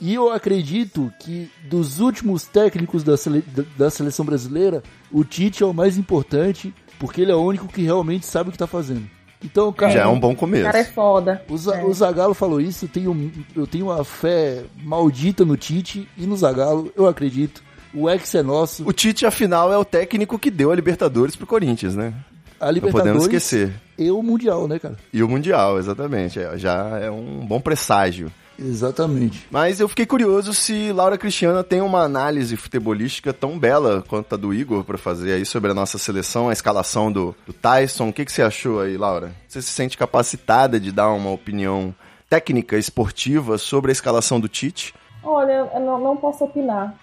[0.00, 3.44] E eu acredito que dos últimos técnicos da, sele-
[3.76, 7.82] da seleção brasileira, o Tite é o mais importante, porque ele é o único que
[7.82, 9.04] realmente sabe o que tá fazendo.
[9.42, 10.64] Então, cara, Já é um bom O começo.
[10.64, 11.44] cara é foda.
[11.50, 11.84] o, Za- É.
[11.84, 16.36] o Zagallo falou isso, eu tenho, eu tenho uma fé maldita no Tite e no
[16.36, 17.62] Zagallo, eu acredito.
[17.92, 21.46] O ex é nosso, O Tite, afinal, é o técnico que deu a Libertadores pro
[21.46, 22.14] Corinthians, né?
[22.58, 23.74] a Não Libertadores podemos esquecer.
[23.98, 24.96] e o Mundial, né, cara?
[25.12, 26.40] E o Mundial, exatamente.
[26.40, 28.32] É, já é um bom presságio.
[28.58, 29.46] Exatamente.
[29.50, 34.38] Mas eu fiquei curioso se Laura Cristiana tem uma análise futebolística tão bela quanto a
[34.38, 38.08] do Igor pra fazer aí sobre a nossa seleção, a escalação do, do Tyson.
[38.08, 39.32] O que, que você achou aí, Laura?
[39.48, 41.94] Você se sente capacitada de dar uma opinião
[42.28, 44.94] técnica, esportiva sobre a escalação do Tite?
[45.22, 46.94] Olha, eu não, não posso opinar.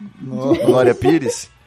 [0.65, 1.49] Glória Pires?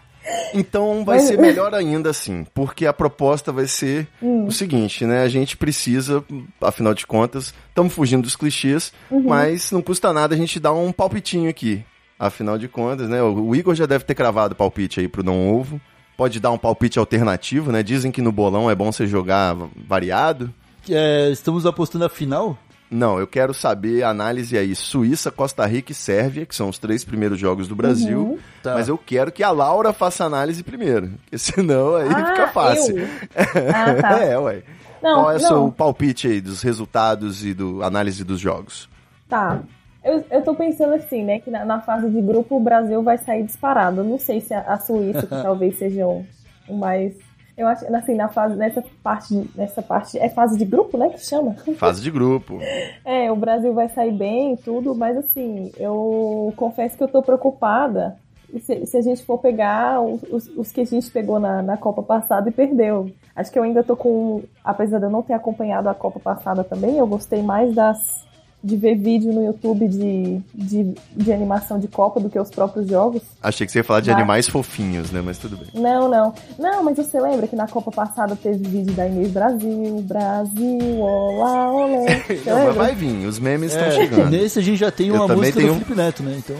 [0.55, 4.47] Então vai Mas- ser melhor ainda assim, porque a proposta vai ser Hum.
[4.47, 5.23] o seguinte, né?
[5.23, 6.25] A gente precisa,
[6.61, 9.23] afinal de contas, estamos fugindo dos clichês, Uhum.
[9.25, 11.85] mas não custa nada a gente dar um palpitinho aqui.
[12.19, 13.23] Afinal de contas, né?
[13.23, 15.81] O o Igor já deve ter cravado palpite aí pro Não Ovo.
[16.17, 17.83] Pode dar um palpite alternativo, né?
[17.83, 19.57] Dizem que no bolão é bom você jogar
[19.89, 20.55] variado.
[20.89, 22.57] É, estamos apostando a final?
[22.91, 24.75] Não, eu quero saber a análise aí.
[24.75, 28.39] Suíça, Costa Rica e Sérvia, que são os três primeiros jogos do Brasil.
[28.63, 28.75] Tá.
[28.75, 31.11] Mas eu quero que a Laura faça a análise primeiro.
[31.25, 32.99] Porque senão aí Ah, fica fácil.
[32.99, 33.09] eu?
[33.75, 34.19] Ah, tá.
[34.25, 34.63] é, ué.
[35.03, 35.49] Não, Qual é o não.
[35.49, 38.89] seu palpite aí dos resultados e do análise dos jogos?
[39.29, 39.61] Tá.
[40.03, 41.41] Eu, eu tô pensando assim, né?
[41.41, 44.01] Que na, na fase de grupo o Brasil vai sair disparado.
[44.01, 46.25] Eu não sei se a, a Suíça, que talvez seja o,
[46.69, 47.15] o mais.
[47.57, 50.19] Eu acho, assim, na fase, nessa parte, nessa parte.
[50.19, 51.09] É fase de grupo, né?
[51.11, 51.55] Que chama?
[51.77, 52.59] Fase de grupo.
[53.05, 57.23] É, o Brasil vai sair bem e tudo, mas assim, eu confesso que eu tô
[57.23, 58.17] preocupada
[58.61, 61.77] se, se a gente for pegar os, os- os que a gente pegou na, na
[61.77, 63.11] Copa passada e perdeu.
[63.37, 64.43] Acho que eu ainda tô com.
[64.65, 68.25] Apesar de eu não ter acompanhado a Copa passada também, eu gostei mais das.
[68.65, 72.89] De ver vídeo no YouTube de, de, de animação de Copa do que os próprios
[72.89, 73.21] jogos.
[73.43, 74.19] Achei que você ia falar de Vai.
[74.19, 75.21] animais fofinhos, né?
[75.23, 75.69] Mas tudo bem.
[75.75, 76.33] Não, não.
[76.59, 81.71] Não, mas você lembra que na Copa passada teve vídeo da Inês Brasil, Brasil, olá,
[81.71, 82.23] olé.
[82.47, 84.31] Não, mas vai vir, os memes estão É, chegando.
[84.31, 86.37] nesse a gente já tem Eu uma música tenho- do Felipe Neto, né?
[86.39, 86.57] Então,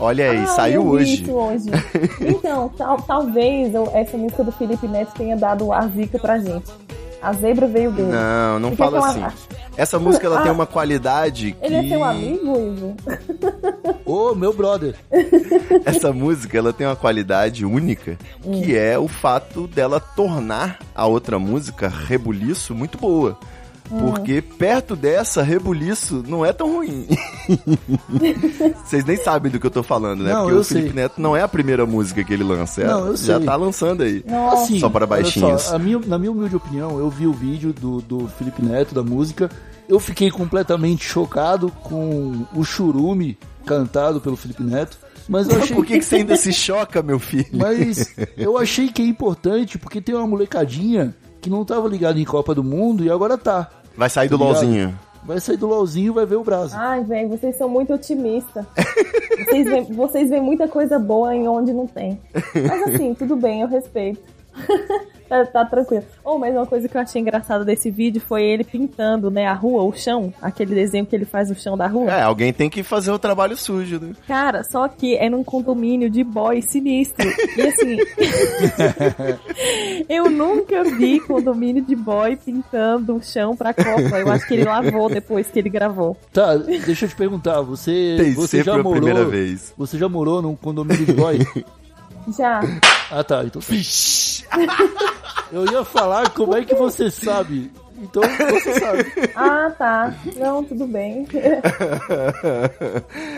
[0.00, 1.28] Olha aí, Ah, saiu hoje.
[1.28, 1.70] hoje.
[2.20, 6.70] Então, tal- talvez essa música do Felipe Neto tenha dado a zica pra gente.
[7.20, 8.08] A zebra veio dele.
[8.12, 9.24] Não, não Porque fala assim.
[9.76, 10.42] Essa música ela Ah.
[10.42, 12.96] tem uma qualidade que Ele é seu amigo, Ivo?
[14.04, 14.94] Ô, meu brother.
[15.84, 21.38] essa música ela tem uma qualidade única, que é o fato dela tornar a outra
[21.38, 23.38] música Rebuliço muito boa.
[23.88, 27.06] Porque perto dessa, Rebuliço não é tão ruim.
[28.84, 30.32] Vocês nem sabem do que eu tô falando, né?
[30.32, 30.96] Não, Porque eu o Felipe sei.
[31.02, 32.82] Neto não é a primeira música que ele lança.
[32.82, 33.46] é- Não, eu já sei.
[33.46, 34.24] tá lançando aí.
[34.26, 34.62] Nossa.
[34.64, 35.62] Assim, Só para baixinhos.
[35.62, 38.94] só, a minha, na minha humilde opinião, eu vi o vídeo do, do Felipe Neto,
[38.94, 39.50] da música.
[39.88, 44.98] Eu fiquei completamente chocado com o churume cantado pelo Felipe Neto.
[45.28, 47.46] Mas eu achei Por que, que você ainda se choca, meu filho?
[47.52, 52.24] Mas eu achei que é importante porque tem uma molecadinha que não tava ligada em
[52.24, 53.70] Copa do Mundo e agora tá.
[53.98, 54.62] Vai sair do Tá ligado?
[54.62, 54.98] LOLzinho.
[55.24, 56.78] Vai sair do LOLzinho e vai ver o Brasil.
[56.78, 58.64] Ai, velho, vocês são muito otimistas.
[59.44, 62.20] Vocês veem, vocês veem muita coisa boa em onde não tem.
[62.32, 64.20] Mas assim, tudo bem, eu respeito.
[65.28, 66.04] Tá, tá tranquilo.
[66.24, 69.54] Oh, mas uma coisa que eu achei engraçada desse vídeo foi ele pintando, né, a
[69.54, 72.10] rua, o chão, aquele desenho que ele faz no chão da rua.
[72.10, 74.12] É, alguém tem que fazer o trabalho sujo, né?
[74.26, 77.28] Cara, só que é num condomínio de boy sinistro.
[77.56, 77.96] E assim.
[80.08, 84.18] eu nunca vi condomínio de boy pintando o chão pra Copa.
[84.18, 86.16] Eu acho que ele lavou depois que ele gravou.
[86.32, 88.92] Tá, deixa eu te perguntar, você, Tem você já morou?
[88.92, 89.72] primeira vez.
[89.76, 91.38] Você já morou num condomínio de boy?
[92.36, 92.60] Já.
[93.10, 93.44] ah, tá.
[93.44, 93.60] Então.
[95.50, 97.70] Eu ia falar como é que você sabe.
[98.00, 99.04] Então você sabe.
[99.34, 100.14] Ah, tá.
[100.36, 101.26] Não, tudo bem.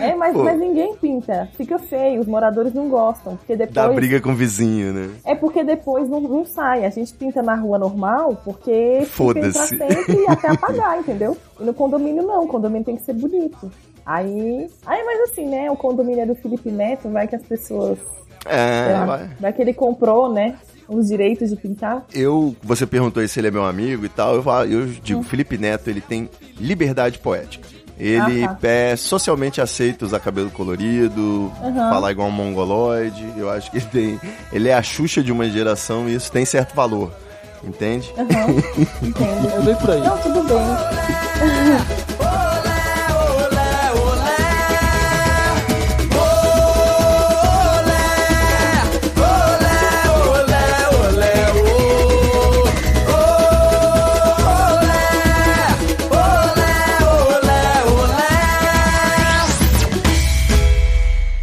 [0.01, 0.43] É, mas, Pô.
[0.43, 1.47] mas ninguém pinta.
[1.55, 3.37] Fica feio, os moradores não gostam.
[3.37, 3.95] Porque Dá depois.
[3.95, 5.09] briga com o vizinho, né?
[5.25, 6.85] É porque depois não, não sai.
[6.85, 9.77] A gente pinta na rua normal porque fica aí pra Foda-se.
[9.77, 11.37] sempre e até apagar, entendeu?
[11.59, 13.71] E no condomínio não, o condomínio tem que ser bonito.
[14.05, 14.67] Aí.
[14.85, 15.69] Aí, mas assim, né?
[15.71, 17.99] O condomínio é do Felipe Neto, vai que as pessoas.
[18.45, 19.29] É, lá, vai.
[19.39, 20.55] vai que ele comprou, né?
[20.87, 22.03] Os direitos de pintar.
[22.13, 25.19] Eu, você perguntou aí se ele é meu amigo e tal, eu, falo- eu digo,
[25.21, 25.23] Hum.
[25.23, 27.65] Felipe Neto, ele tem liberdade poética.
[27.97, 28.67] Ele Ah, tá.
[28.67, 33.23] é socialmente aceito usar cabelo colorido, falar igual um mongoloide.
[33.37, 34.19] Eu acho que ele tem.
[34.51, 37.11] Ele é a Xuxa de uma geração e isso tem certo valor.
[37.63, 38.11] Entende?
[38.17, 38.51] Aham,
[39.07, 39.49] entendo.
[39.55, 39.99] É bem por aí.
[40.01, 40.57] Não, tudo bem.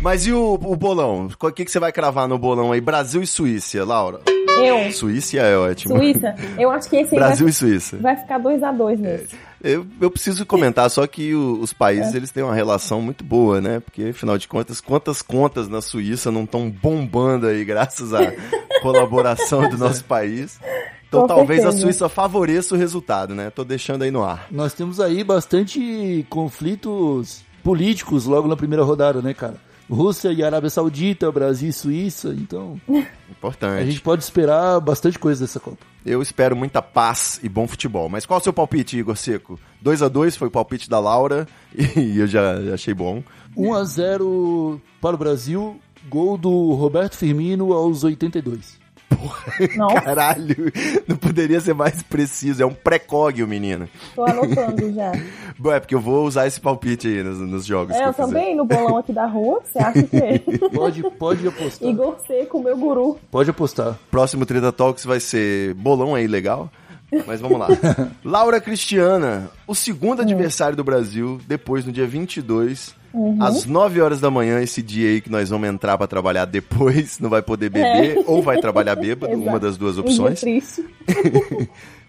[0.09, 1.29] Mas e o, o bolão?
[1.38, 2.81] O que, que você vai cravar no bolão aí?
[2.81, 4.21] Brasil e Suíça, Laura?
[4.27, 5.99] Eu, Suíça é ótimo.
[5.99, 7.97] Suíça, eu acho que esse aí Brasil vai, e Suíça.
[7.99, 9.37] vai ficar 2x2 nesse.
[9.62, 11.75] Eu, eu preciso comentar só que o- os É.
[11.75, 13.81] países eles têm uma relação muito boa, né?
[13.81, 18.21] Porque, afinal de contas, quantas contas na Suíça não estão bombando aí graças à
[18.81, 20.59] colaboração do nosso país?
[21.07, 21.83] Então Com talvez a certeza.
[21.83, 23.51] Suíça favoreça o resultado, né?
[23.51, 24.47] Tô deixando aí no ar.
[24.51, 29.67] Nós temos aí bastante conflitos políticos logo na primeira rodada, né, cara?
[29.90, 33.87] Rússia e Arábia Saudita, Brasil e Suíça, então a Importante.
[33.87, 35.79] gente pode esperar bastante coisa dessa Copa.
[36.05, 38.09] Eu espero muita paz e bom futebol.
[38.09, 39.59] Mas qual é o seu palpite, Igor Seco?
[39.83, 43.22] 2 a 2 foi o palpite da Laura e eu já já achei bom.
[43.57, 48.77] 1 a 0 para o Brasil, gol do Roberto Firmino aos 82.
[49.77, 50.73] Nossa, Caralho,
[51.07, 52.62] não poderia ser mais preciso.
[52.62, 53.88] É um pré-cog o menino.
[54.14, 55.12] tô anotando já.
[55.59, 57.97] Bom, é porque eu vou usar esse palpite aí nos, nos jogos.
[57.97, 60.38] É, eu também, no bolão aqui da rua, você acha que é?
[60.73, 61.88] Pode, pode apostar.
[61.88, 63.18] Igor Seco, meu guru.
[63.31, 63.99] Pode apostar.
[64.11, 66.71] Próximo Treta Talks vai ser bolão aí, legal.
[67.27, 67.68] Mas vamos lá.
[68.23, 72.94] Laura Cristiana, o segundo adversário do Brasil, depois no dia 22,
[73.40, 77.18] às 9 horas da manhã, esse dia aí que nós vamos entrar pra trabalhar depois,
[77.18, 80.42] não vai poder beber ou vai trabalhar bêbado, uma das duas opções.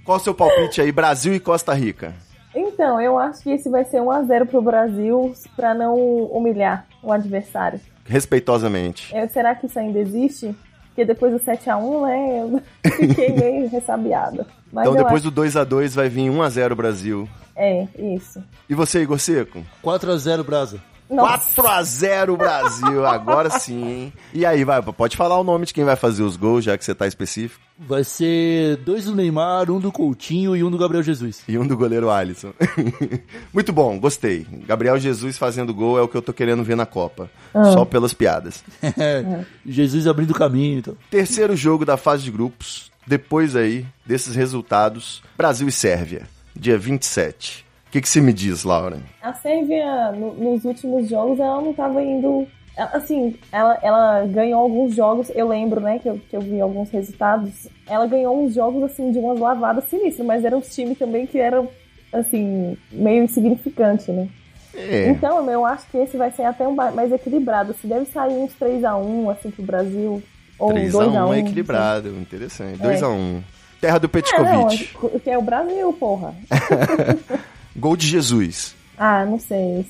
[0.04, 2.14] Qual o seu palpite aí, Brasil e Costa Rica?
[2.56, 7.80] Então, eu acho que esse vai ser 1x0 pro Brasil pra não humilhar o adversário.
[8.06, 9.16] Respeitosamente.
[9.16, 10.56] É, será que isso ainda existe?
[10.88, 14.48] Porque depois do 7x1, né, eu fiquei meio ressabiada.
[14.74, 15.26] Mas Então depois acho...
[15.26, 17.30] do 2 a 2 vai vir 1 a 0 Brasil.
[17.56, 18.44] É, isso.
[18.68, 19.64] E você, Igor Seco?
[19.82, 20.82] 4 a 0 Brasa.
[21.10, 24.14] Nossa, 4 a 0 Brasil, agora sim, hein?
[24.34, 26.86] E aí, vai, pode falar o nome de quem vai fazer os gols, já que
[26.86, 27.62] você tá específico.
[27.78, 31.44] Vai ser dois do Neymar, um do Coutinho e um do Gabriel Jesus.
[31.48, 32.54] E um do goleiro Alisson.
[33.54, 34.46] Muito bom, gostei.
[34.68, 37.30] Gabriel Jesus fazendo gol é o que eu tô querendo ver na Copa.
[37.54, 38.64] Só pelas piadas.
[39.66, 40.98] Jesus abrindo caminho, então.
[41.10, 42.92] Terceiro jogo da fase de grupos.
[43.08, 47.66] Depois aí, desses resultados, Brasil e Sérvia, dia 27.
[47.90, 49.00] O que, que você me diz, Laura?
[49.22, 52.48] a Sérvia, no- nos últimos jogos, ela não tava indo...
[52.78, 56.62] ela- assim, ela, ela ganhou alguns jogos, eu lembro, né, que eu, que eu vi
[56.62, 57.68] alguns resultados.
[57.88, 61.40] Ela ganhou uns jogos, assim, de umas lavadas sinistras, mas eram uns times também que
[61.40, 61.68] eram,
[62.14, 64.28] assim, meio insignificante, né?
[64.76, 65.10] É.
[65.10, 67.74] Então, eu acho que esse vai ser até um mais equilibrado.
[67.82, 70.22] Se deve sair uns 3x1, assim, pro Brasil.
[70.60, 71.34] Ou 3x1 2x1.
[71.36, 72.80] é equilibrado, interessante.
[72.80, 72.86] É.
[72.86, 73.42] 2x1.
[73.82, 74.10] Terra do É,
[74.44, 74.90] não, Petkovic.
[75.16, 76.36] é- que é o Brasil, porra.
[77.76, 78.76] Gol de Jesus.
[78.98, 79.86] Ah, não sei.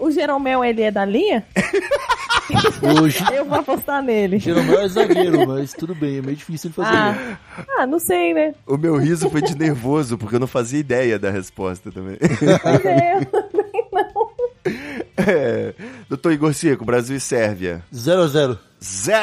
[0.00, 1.44] O Jeromel, ele é da linha?
[2.82, 4.38] O Ge- Eu vou apostar nele.
[4.38, 6.94] Jeromel é zagueiro, mas tudo bem, é meio difícil ele fazer.
[6.94, 7.36] Ah,
[7.78, 8.54] ah, não sei, né?
[8.66, 12.18] O meu riso foi de nervoso, porque eu não fazia ideia da resposta também.
[12.62, 14.30] Mas é, eu também não.
[15.16, 15.72] É.
[16.06, 17.82] Doutor Igor Seco, Brasil e Sérvia.
[17.94, 18.28] 0x0.
[18.28, 18.58] 0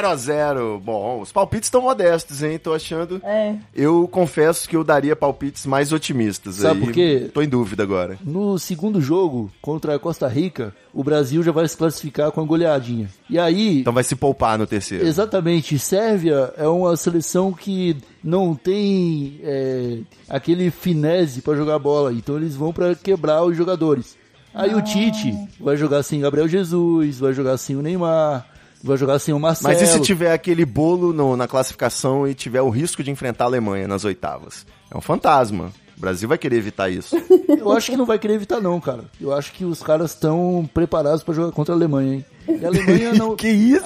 [0.09, 2.57] a 0 Bom, os palpites estão modestos, hein?
[2.57, 3.21] Tô achando.
[3.23, 3.55] É.
[3.75, 6.55] Eu confesso que eu daria palpites mais otimistas.
[6.55, 6.85] Sabe aí.
[6.85, 7.29] por quê?
[7.33, 8.17] Tô em dúvida agora.
[8.23, 12.45] No segundo jogo, contra a Costa Rica, o Brasil já vai se classificar com a
[12.45, 13.07] goleadinha.
[13.29, 15.05] E aí, Então vai se poupar no terceiro.
[15.05, 15.77] Exatamente.
[15.77, 22.11] Sérvia é uma seleção que não tem é, aquele finesse pra jogar bola.
[22.11, 24.17] Então eles vão pra quebrar os jogadores.
[24.53, 28.45] Aí o Tite vai jogar sem Gabriel Jesus, vai jogar sem o Neymar,
[28.83, 29.73] vai jogar sem o Marcelo.
[29.73, 33.45] Mas e se tiver aquele bolo no- na classificação e tiver o risco de enfrentar
[33.45, 34.65] a Alemanha nas oitavas?
[34.93, 35.71] É um fantasma.
[35.97, 37.15] O Brasil vai querer evitar isso.
[37.47, 39.03] Eu acho que não vai querer evitar não, cara.
[39.19, 42.25] Eu acho que os caras estão preparados pra jogar contra a Alemanha, hein?
[42.59, 43.85] E a Alemanha não, que isso?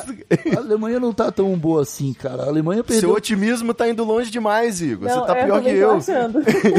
[0.56, 2.44] a Alemanha não tá tão boa assim, cara.
[2.44, 5.10] A Alemanha Seu perdeu otimismo tá indo longe demais, Igor.
[5.10, 6.00] Não, Você tá eu pior que eu.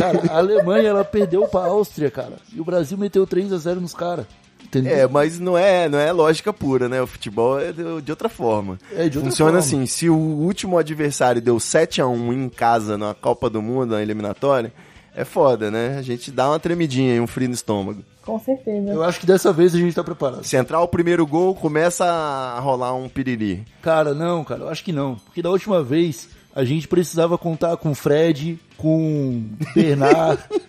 [0.01, 2.37] Cara, a Alemanha ela perdeu pra Áustria, cara.
[2.55, 4.25] E o Brasil meteu 3 a 0 nos caras.
[4.65, 4.97] Entendeu?
[4.97, 7.01] É, mas não é, não é lógica pura, né?
[7.01, 8.79] O futebol é de, de outra forma.
[8.93, 9.59] É, de outra Funciona forma.
[9.59, 13.93] assim, se o último adversário deu 7 a 1 em casa na Copa do Mundo,
[13.93, 14.73] na eliminatória,
[15.15, 15.97] é foda, né?
[15.99, 18.03] A gente dá uma tremidinha e um frio no estômago.
[18.23, 18.91] Com certeza.
[18.91, 20.43] Eu acho que dessa vez a gente tá preparado.
[20.45, 23.65] Se entrar o primeiro gol, começa a rolar um piriri.
[23.81, 25.15] Cara, não, cara, eu acho que não.
[25.15, 30.43] Porque da última vez a gente precisava contar com Fred, com Bernard,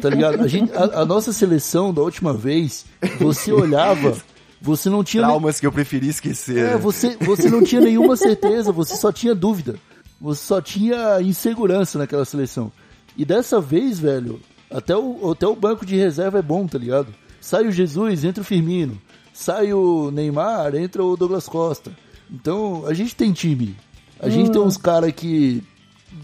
[0.00, 0.42] tá ligado?
[0.42, 2.84] A, gente, a, a nossa seleção da última vez,
[3.18, 4.16] você olhava,
[4.60, 5.22] você não tinha.
[5.22, 6.58] Traumas que eu preferi esquecer.
[6.58, 6.76] É, né?
[6.76, 9.76] você, você não tinha nenhuma certeza, você só tinha dúvida.
[10.20, 12.70] Você só tinha insegurança naquela seleção.
[13.16, 17.08] E dessa vez, velho, até o, até o banco de reserva é bom, tá ligado?
[17.40, 19.00] Sai o Jesus, entra o Firmino.
[19.32, 21.90] Sai o Neymar, entra o Douglas Costa.
[22.30, 23.74] Então, a gente tem time.
[24.20, 25.62] A gente tem uns caras que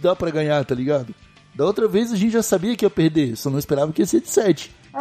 [0.03, 1.15] dá pra ganhar, tá ligado?
[1.57, 4.07] Da outra vez a gente já sabia que ia perder, só não esperava que ia
[4.07, 4.71] ser de 7.
[4.93, 5.01] Ah,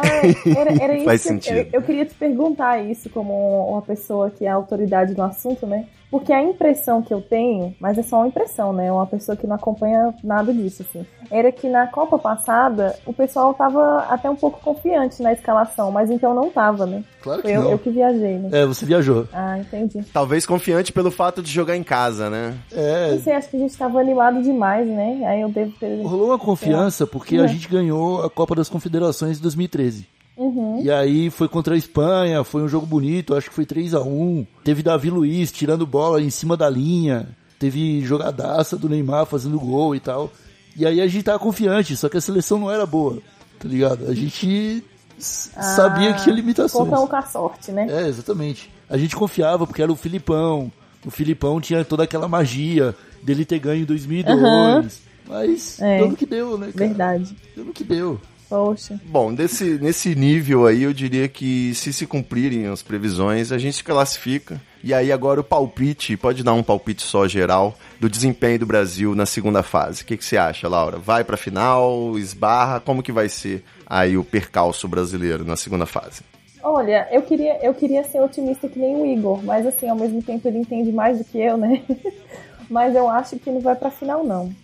[0.58, 1.54] era, era isso Faz sentido.
[1.54, 5.86] Eu, eu queria te perguntar isso como uma pessoa que é autoridade no assunto, né?
[6.10, 8.90] Porque a impressão que eu tenho, mas é só uma impressão, né?
[8.92, 11.04] Uma pessoa que não acompanha nada disso, assim.
[11.30, 16.10] Era que na Copa passada o pessoal tava até um pouco confiante na escalação, mas
[16.10, 17.02] então não tava, né?
[17.20, 17.70] Claro que Foi eu, não.
[17.72, 18.48] eu que viajei, né?
[18.52, 19.26] É, você viajou.
[19.32, 20.04] Ah, entendi.
[20.12, 22.54] Talvez confiante pelo fato de jogar em casa, né?
[22.72, 25.22] É, Não sei, acho que a gente tava animado demais, né?
[25.26, 26.02] Aí eu devo ter.
[26.02, 30.06] Rolou uma confiança porque a gente ganhou a Copa das Confederações em 2013.
[30.36, 30.80] Uhum.
[30.82, 34.00] E aí foi contra a Espanha, foi um jogo bonito, acho que foi 3 a
[34.02, 37.28] 1 Teve Davi Luiz tirando bola em cima da linha.
[37.58, 40.30] Teve jogadaça do Neymar fazendo gol e tal.
[40.76, 43.18] E aí a gente tava confiante, só que a seleção não era boa,
[43.58, 44.06] tá ligado?
[44.10, 44.84] A gente
[45.18, 46.84] s- sabia que tinha limitações.
[46.86, 47.86] Contamos com a sorte, né?
[47.88, 48.70] É, exatamente.
[48.90, 50.70] A gente confiava porque era o Filipão.
[51.04, 54.38] O Filipão tinha toda aquela magia dele ter ganho em 2002.
[54.38, 54.86] Aham.
[55.28, 55.98] Mas É.
[55.98, 56.86] deu no que deu, né, cara?
[56.86, 57.36] Verdade.
[57.56, 58.20] Deu no que deu.
[58.48, 59.00] Poxa.
[59.04, 63.78] Bom, desse, nesse nível aí, eu diria que se se cumprirem as previsões, a gente
[63.78, 64.60] se classifica.
[64.84, 69.16] E aí agora o palpite, pode dar um palpite só geral, do desempenho do Brasil
[69.16, 70.02] na segunda fase.
[70.02, 70.96] O que, que você acha, Laura?
[70.98, 76.22] Vai pra final, esbarra, como que vai ser aí o percalço brasileiro na segunda fase?
[76.62, 80.22] Olha, eu queria, eu queria ser otimista que nem o Igor, mas assim, ao mesmo
[80.22, 81.82] tempo ele entende mais do que eu, né?
[82.70, 84.54] mas eu acho que não vai pra final, não.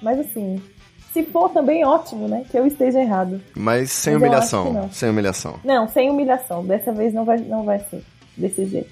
[0.00, 0.62] Mas assim,
[1.12, 2.44] se for também ótimo, né?
[2.50, 3.40] Que eu esteja errado.
[3.54, 5.54] Mas sem Mas humilhação, sem humilhação.
[5.64, 6.64] Não, sem humilhação.
[6.64, 8.02] Dessa vez não vai, não vai ser
[8.36, 8.90] desse jeito.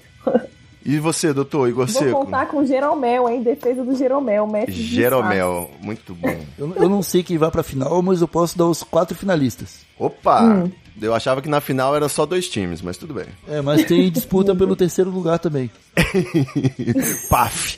[0.85, 2.25] E você, doutor Igor Vou Seco?
[2.25, 3.43] contar com o Jeromel, hein?
[3.43, 6.37] Defesa do Jeromel, mestre de Jeromel, muito bom.
[6.57, 9.81] Eu, eu não sei quem vai pra final, mas eu posso dar os quatro finalistas.
[9.99, 10.41] Opa!
[10.43, 10.71] Hum.
[10.99, 13.25] Eu achava que na final era só dois times, mas tudo bem.
[13.47, 15.69] É, mas tem disputa pelo terceiro lugar também.
[17.29, 17.77] Paf!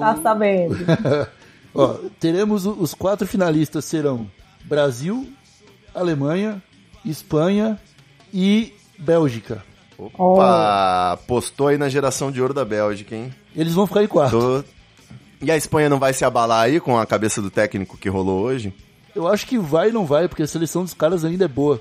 [0.00, 0.76] Tá sabendo.
[1.74, 4.30] Ó, teremos os quatro finalistas serão
[4.64, 5.28] Brasil,
[5.94, 6.62] Alemanha,
[7.04, 7.78] Espanha
[8.32, 9.62] e Bélgica.
[9.98, 11.18] Opa!
[11.26, 13.32] Postou aí na geração de ouro da Bélgica, hein?
[13.54, 14.38] Eles vão ficar em quarto.
[14.38, 14.64] Tô-
[15.42, 18.40] E a Espanha não vai se abalar aí com a cabeça do técnico que rolou
[18.42, 18.72] hoje?
[19.14, 21.80] Eu acho que vai e não vai, porque a seleção dos caras ainda é boa.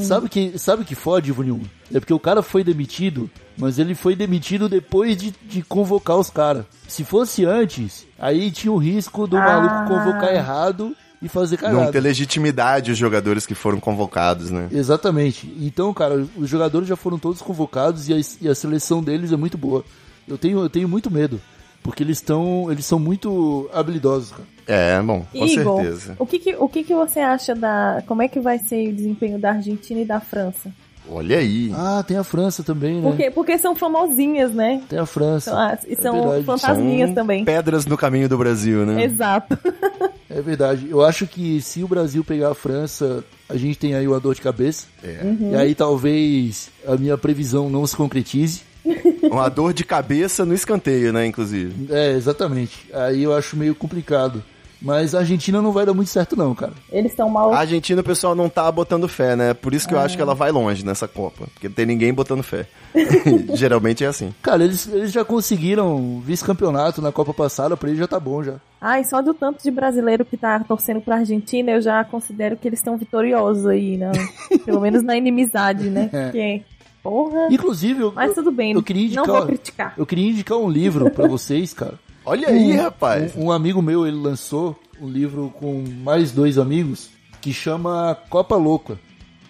[0.00, 1.60] Sabe que sabe que fode, Ivonil?
[1.92, 6.30] É porque o cara foi demitido, mas ele foi demitido depois de, de convocar os
[6.30, 6.64] caras.
[6.88, 9.40] Se fosse antes, aí tinha o risco do Ah.
[9.44, 11.92] maluco convocar errado e fazer Não cagada.
[11.92, 14.68] ter legitimidade os jogadores que foram convocados, né?
[14.72, 15.52] Exatamente.
[15.60, 19.36] Então, cara, os jogadores já foram todos convocados e a, e a seleção deles é
[19.36, 19.84] muito boa.
[20.26, 21.38] Eu tenho, eu tenho muito medo,
[21.82, 24.53] porque eles estão, eles são muito habilidosos, cara.
[24.66, 26.16] É, bom, com Igor, certeza.
[26.18, 28.02] o que que, o que que você acha da...
[28.06, 30.72] Como é que vai ser o desempenho da Argentina e da França?
[31.06, 31.70] Olha aí.
[31.74, 33.02] Ah, tem a França também, né?
[33.10, 34.80] Porque, porque são famosinhas, né?
[34.88, 35.50] Tem a França.
[35.50, 36.44] São, as- e É são verdade.
[36.44, 37.44] fantasminhas São também.
[37.44, 39.04] Pedras no caminho do Brasil, né?
[39.04, 39.58] Exato.
[40.30, 40.88] É verdade.
[40.90, 44.34] Eu acho que se o Brasil pegar a França, a gente tem aí uma dor
[44.34, 44.86] de cabeça.
[45.00, 45.20] É.
[45.52, 48.62] E aí talvez a minha previsão não se concretize.
[49.30, 51.86] Uma dor de cabeça no escanteio, né, inclusive.
[51.88, 52.84] É, exatamente.
[52.92, 54.42] Aí eu acho meio complicado.
[54.84, 56.74] Mas a Argentina não vai dar muito certo não, cara.
[56.92, 57.54] Eles estão mal.
[57.54, 59.54] A Argentina o pessoal não tá botando fé, né?
[59.54, 61.46] Por isso que eu acho que ela vai longe nessa Copa.
[61.54, 62.66] Porque não tem ninguém botando fé.
[63.54, 64.34] Geralmente é assim.
[64.42, 68.56] Cara, eles, eles já conseguiram vice-campeonato na Copa passada, pra eles já tá bom já.
[68.78, 72.68] Ai, só do tanto de brasileiro que tá torcendo pra Argentina, eu já considero que
[72.68, 74.12] eles estão vitoriosos aí, né?
[74.66, 76.10] Pelo menos na inimizade, né?
[76.12, 76.24] É.
[76.24, 76.62] Porque,
[77.02, 77.48] porra.
[77.50, 79.94] Inclusive, eu, Mas tudo bem, eu queria indicar, não vou criticar.
[79.96, 81.94] Eu queria indicar um livro pra vocês, cara.
[82.24, 83.34] Olha aí, rapaz.
[83.36, 87.10] Um, um amigo meu, ele lançou um livro com mais dois amigos
[87.40, 88.98] que chama Copa Louca.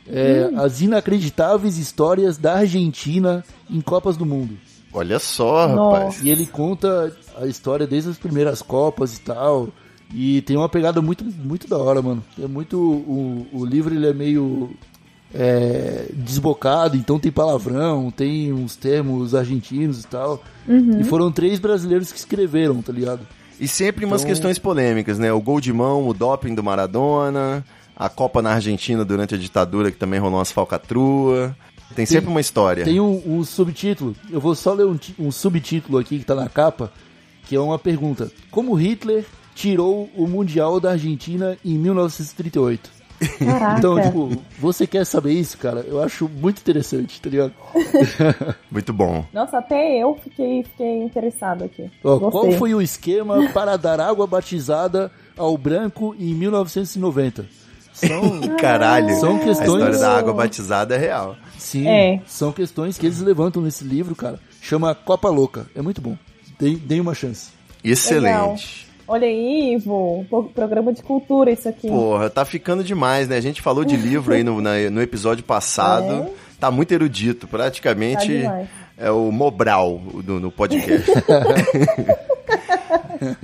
[0.07, 4.59] É, As inacreditáveis histórias da Argentina em Copas do Mundo.
[4.93, 5.99] Olha só, Nossa.
[5.99, 6.23] rapaz.
[6.23, 9.69] E ele conta a história desde as primeiras Copas e tal.
[10.13, 12.23] E tem uma pegada muito, muito da hora, mano.
[12.41, 12.79] É muito.
[12.79, 14.71] O, o livro ele é meio
[15.35, 20.43] é, desbocado, então tem palavrão, tem uns termos argentinos e tal.
[20.69, 23.27] E foram três brasileiros que escreveram, tá ligado?
[23.61, 25.33] E sempre umas Então- questões polêmicas, né?
[25.33, 27.65] O gol de mão, o doping do Maradona,
[27.97, 31.57] a Copa na Argentina durante a ditadura, que também rolou umas falcatrua.
[31.95, 32.85] Tem sempre uma história.
[32.85, 36.49] Tem um, um subtítulo, eu vou só ler um, um subtítulo aqui que tá na
[36.49, 36.93] capa,
[37.47, 38.33] que é uma pergunta.
[38.51, 39.25] Como Hitler
[39.55, 42.91] tirou o Mundial da Argentina em 1938?
[43.39, 43.79] Caraca.
[43.79, 45.81] Então, tipo, você quer saber isso, cara?
[45.81, 47.53] Eu acho muito interessante, tá ligado?
[48.71, 49.25] Muito bom.
[49.33, 51.91] Nossa, até eu fiquei, fiquei interessado aqui.
[52.03, 57.47] Ó, qual foi o esquema para dar água batizada ao branco em 1990?
[57.93, 59.15] São, Caralho.
[59.21, 61.37] São A questões- história da água batizada é real.
[61.57, 62.21] sim, É.
[62.27, 64.41] são questões que eles levantam nesse livro, cara.
[64.61, 65.67] Chama Copa Louca.
[65.75, 66.17] É muito bom.
[66.59, 67.51] Dê, dê uma chance.
[67.83, 68.84] Excelente.
[69.07, 70.25] Olha aí, Ivo.
[70.29, 71.89] pro- Programa de cultura isso aqui.
[71.89, 73.37] Porra, tá ficando demais, né?
[73.37, 76.31] A gente falou de livro aí no, na- no episódio passado.
[76.41, 76.45] É.
[76.65, 77.47] Tá muito erudito.
[77.47, 78.65] Praticamente Tá
[78.97, 81.11] é o Mobral do, no podcast.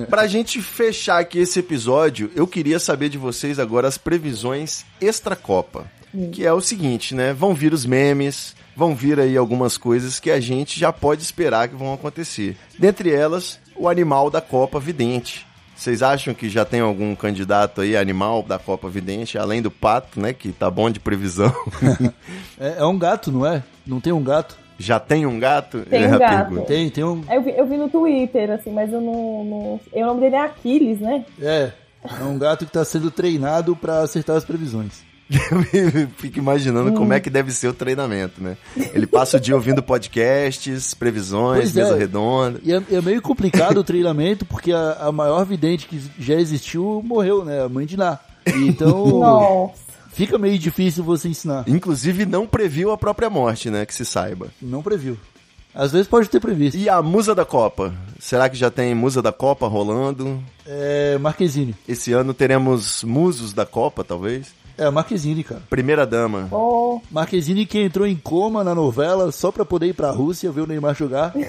[0.08, 5.86] pra gente fechar aqui esse episódio, eu queria saber de vocês agora as previsões extra-copa.
[6.32, 7.32] Que é o seguinte, né?
[7.32, 11.68] Vão vir os memes, vão vir aí algumas coisas que a gente já pode esperar
[11.68, 12.56] que vão acontecer.
[12.78, 15.46] Dentre elas, o animal da Copa Vidente.
[15.81, 20.20] Vocês acham que já tem algum candidato aí, animal da Copa Vidente, além do pato,
[20.20, 20.35] né?
[20.35, 21.51] Que tá bom de previsão.
[22.61, 23.62] É, é um gato, não é?
[23.87, 24.59] Não tem um gato?
[24.78, 25.81] já tem um gato?
[25.89, 26.37] Tem É um a gato.
[26.49, 26.66] pergunta.
[26.66, 27.24] Tem, tem um.
[27.31, 29.45] Eu vi, eu vi no Twitter, assim, mas eu não.
[29.45, 29.81] não...
[29.91, 31.24] O nome dele é Aquiles, né?
[31.41, 31.72] É.
[32.05, 35.03] É um gato que tá sendo treinado pra acertar as previsões.
[36.18, 38.57] Fico imaginando como é que deve ser o treinamento, né?
[38.93, 41.83] Ele passa o dia ouvindo podcasts, previsões, Pois é.
[41.83, 42.61] mesa redonda.
[42.64, 47.03] E é, é meio complicado o treinamento, porque a, a maior vidente que já existiu
[47.05, 47.62] morreu, né?
[47.62, 48.18] A mãe de Ná.
[48.47, 49.74] Então, Nossa.
[50.12, 51.64] fica meio difícil você ensinar.
[51.68, 53.87] Inclusive não previu a própria morte, né?
[53.87, 54.49] Que se saiba.
[54.61, 55.16] Não previu.
[55.72, 56.76] Às vezes pode ter previsto.
[56.76, 57.95] E a musa da Copa?
[58.18, 60.43] Será que já tem musa da Copa rolando?
[60.66, 61.76] É Marquezine.
[61.89, 64.49] Esse ano teremos musos da Copa, talvez?
[64.81, 65.61] É a Marquezine, cara.
[65.68, 66.49] Primeira dama.
[66.51, 70.62] Oh, Marquezine que entrou em coma na novela só pra poder ir pra Rússia ver
[70.62, 71.35] o Neymar jogar.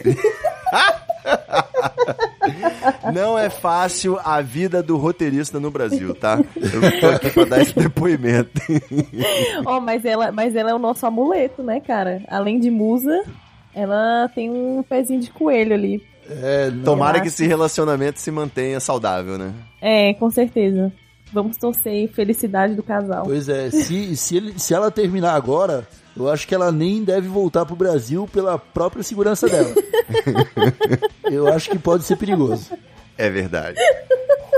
[3.14, 6.42] Não é fácil a vida do roteirista no Brasil, tá?
[6.58, 8.52] Eu tô aqui pra dar esse depoimento.
[9.66, 12.22] oh, mas, ela, mas ela é o nosso amuleto, né, cara?
[12.28, 13.24] Além de musa,
[13.74, 16.04] ela tem um pezinho de coelho ali.
[16.30, 19.54] É, Tomara que esse relacionamento se mantenha saudável, né?
[19.82, 20.92] É, com certeza.
[21.34, 23.24] Vamos torcer aí, felicidade do casal.
[23.26, 27.28] Pois é, se, se, ele- se ela terminar agora, eu acho que ela nem deve
[27.28, 29.74] voltar pro Brasil pela própria segurança dela.
[31.32, 32.72] eu acho que pode ser perigoso.
[33.18, 33.78] É verdade.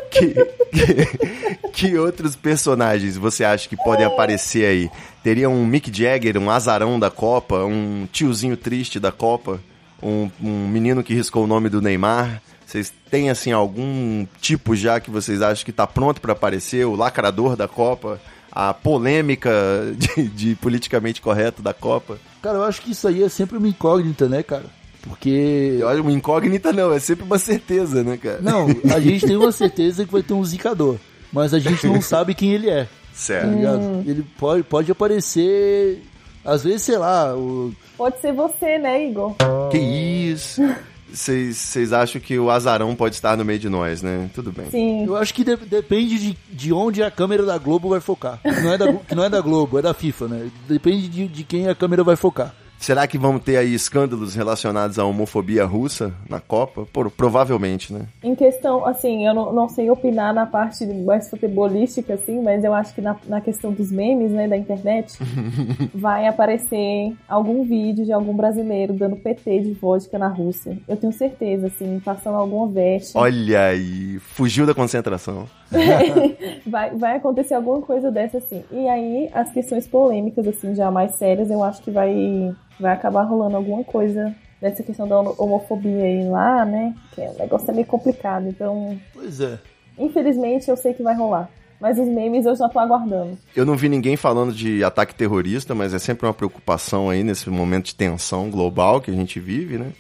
[0.10, 0.34] Que,
[0.72, 4.90] que, que outros personagens você acha que podem aparecer aí?
[5.24, 9.60] Teria um Mick Jagger, um azarão da Copa, um tiozinho triste da Copa,
[10.02, 12.42] um, um menino que riscou o nome do Neymar?
[12.74, 16.88] Vocês têm, assim, algum tipo já que vocês acham que tá pronto pra aparecer?
[16.88, 18.20] O lacrador da Copa?
[18.56, 19.52] a polêmica
[19.98, 22.20] de, de politicamente correto da Copa?
[22.42, 24.66] Cara, eu acho que isso aí é sempre uma incógnita, né, cara?
[25.02, 25.80] Porque.
[25.84, 28.40] Olha, uma incógnita não, é sempre uma certeza, né, cara?
[28.42, 30.98] Não, a gente tem uma certeza que vai ter um zicador.
[31.32, 33.50] Mas a gente não sabe quem ele é, tá Certo.
[33.50, 34.04] ligado?
[34.06, 36.04] Ele pode, pode aparecer.
[36.46, 39.36] Às vezes, sei lá, o, Pode ser você, né, Igor?
[39.72, 40.62] Que isso?
[41.14, 44.30] Vocês acham que o azarão pode estar no meio de nós, né?
[44.34, 44.70] Tudo bem.
[44.72, 45.06] Sim.
[45.06, 48.40] Eu acho que de- depende de, de onde a câmera da Globo vai focar.
[48.42, 50.50] Que não, é da, que não é da Globo, é da FIFA, né?
[50.68, 52.54] Depende de, de quem a câmera vai focar.
[52.84, 56.86] Será que vamos ter aí escândalos relacionados à homofobia russa na Copa?
[56.92, 58.02] Por- provavelmente, né?
[58.22, 62.74] Em questão, assim, eu não, não sei opinar na parte mais futebolística, assim, mas eu
[62.74, 65.18] acho que na, na questão dos memes, né, da internet,
[65.96, 70.78] vai aparecer algum vídeo de algum brasileiro dando PT de vodka na Rússia.
[70.86, 73.18] Eu tenho certeza, assim, passando alguma veste.
[73.18, 75.48] Olha aí, fugiu da concentração.
[76.68, 78.62] vai, vai acontecer alguma coisa dessa, assim.
[78.72, 83.24] E aí, as questões polêmicas, assim, já mais sérias, eu acho que vai, vai acabar
[83.24, 86.96] rolando alguma coisa dessa questão da homofobia aí lá, né?
[87.14, 88.98] Que o negócio é meio complicado, então...
[89.14, 89.60] Pois é.
[89.98, 91.50] Infelizmente, eu sei que vai rolar.
[91.80, 93.38] Mas os memes eu já tô aguardando.
[93.54, 97.50] Eu não vi ninguém falando de ataque terrorista, mas é sempre uma preocupação aí nesse
[97.50, 99.92] momento de tensão global que a gente vive, né?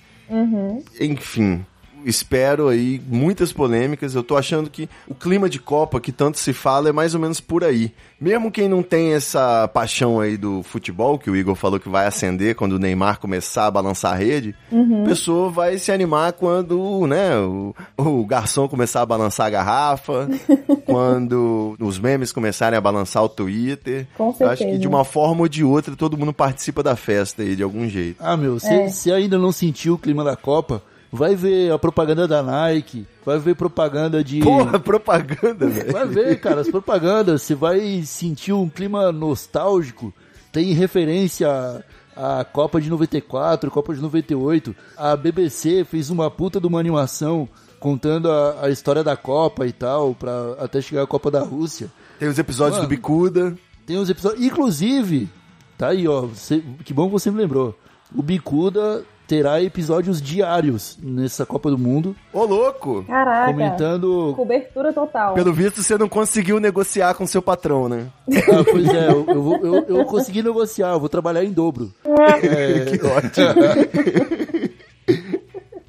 [1.00, 1.66] Enfim,
[2.06, 4.16] espero aí muitas polêmicas.
[4.16, 7.20] Eu tô achando que o clima de Copa que tanto se fala é mais ou
[7.22, 7.91] menos por aí.
[8.20, 12.06] Mesmo quem não tem essa paixão aí do futebol, que o Igor falou que vai
[12.08, 17.06] acender quando o Neymar começar a balançar a rede, a pessoa vai se animar quando,
[17.06, 20.30] né, o, o garçom começar a balançar a garrafa,
[20.86, 24.08] quando os memes começarem a balançar o Twitter.
[24.18, 24.80] Com Eu acho que certeza.
[24.80, 28.18] de uma forma ou de outra todo mundo participa da festa aí de algum jeito.
[28.20, 28.88] Ah, meu, se, É.
[28.89, 30.82] se ainda não sentiu o clima da Copa,
[31.14, 34.39] vai ver a propaganda da Nike, vai ver propaganda de.
[34.41, 35.91] Porra, propaganda, velho.
[35.93, 40.14] Vai ver, cara, as propagandas, você vai sentir um clima nostálgico.
[40.51, 41.82] Tem referência à
[42.16, 44.76] à Copa de 94, Copa de 98.
[44.95, 47.49] A BBC fez uma puta de uma animação
[47.80, 51.89] contando a, a história da Copa e tal, pra, até chegar a Copa da Rússia.
[52.20, 52.88] Tem os episódios Mano.
[52.88, 53.55] do Bicuda.
[53.88, 54.45] Tem uns episódios.
[54.45, 55.28] Inclusive,
[55.76, 56.22] tá aí, ó.
[56.28, 57.76] você- que bom que você me lembrou.
[58.16, 63.04] O Bicuda terá episódios diários nessa Copa do Mundo, Ô, louco!
[63.08, 63.52] Caraca.
[63.52, 64.34] comentando.
[64.36, 65.34] Cobertura total.
[65.34, 68.08] Pelo visto, você não conseguiu negociar com seu patrão, né?
[68.30, 71.92] Ah, pois é, eu, eu, vou- eu, eu consegui negociar, eu vou trabalhar em dobro.
[72.06, 73.48] É, Que ótimo.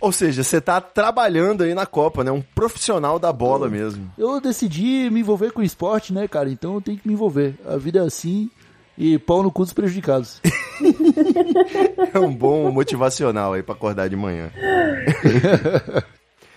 [0.00, 2.30] Ou seja, você tá trabalhando aí na Copa, né?
[2.30, 4.12] Um profissional da bola mesmo.
[4.18, 6.50] eu decidi me envolver com esporte, né, cara?
[6.50, 7.54] Então eu tenho que me envolver.
[7.66, 8.50] A vida é assim
[8.98, 10.40] e pau no cu dos prejudicados.
[12.14, 14.50] É um bom motivacional aí pra acordar de manhã.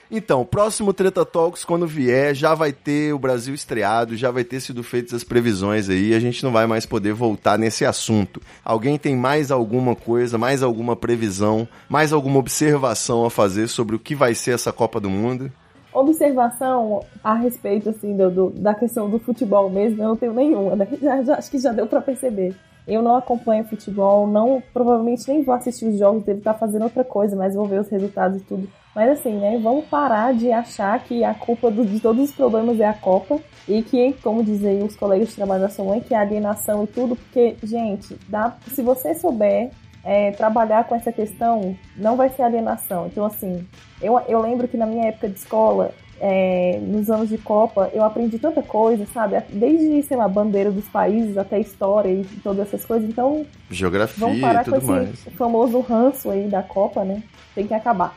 [0.10, 4.62] Então, próximo Treta Talks, quando vier, já vai ter o Brasil estreado, já vai ter
[4.62, 8.42] sido feitas as previsões aí, a gente não vai mais poder voltar nesse assunto.
[8.64, 14.00] Alguém tem mais alguma coisa, mais alguma previsão, mais alguma observação a fazer sobre o
[14.00, 15.52] que vai ser essa Copa do Mundo?
[15.92, 20.74] Observação a respeito, assim, do, do- da questão do futebol mesmo, eu não tenho nenhuma,
[20.74, 20.88] né?
[21.02, 22.56] Já- já- acho que já deu pra perceber.
[22.88, 27.04] Eu não acompanho futebol, não, provavelmente nem vou assistir os jogos, devo estar fazendo outra
[27.04, 28.70] coisa, mas vou ver os resultados e tudo.
[28.96, 32.80] Mas assim, né, vamos parar de achar que a culpa do- de todos os problemas
[32.80, 36.14] é a Copa e que, como dizem os colegas de trabalho da sua mãe, que
[36.14, 39.70] é alienação e tudo, porque, gente, dá, se você souber
[40.04, 43.08] é, trabalhar com essa questão, não vai ser alienação.
[43.08, 43.68] Então, assim,
[44.02, 48.04] eu, eu lembro que na minha época de escola, é, nos anos de Copa, eu
[48.04, 49.42] aprendi tanta coisa, sabe?
[49.50, 53.08] Desde, sei lá, bandeira dos países até história e todas essas coisas.
[53.08, 55.24] Então, Geografia vamos e parar com tudo esse mais.
[55.38, 57.22] famoso ranço aí da Copa, né?
[57.54, 58.16] Tem que acabar.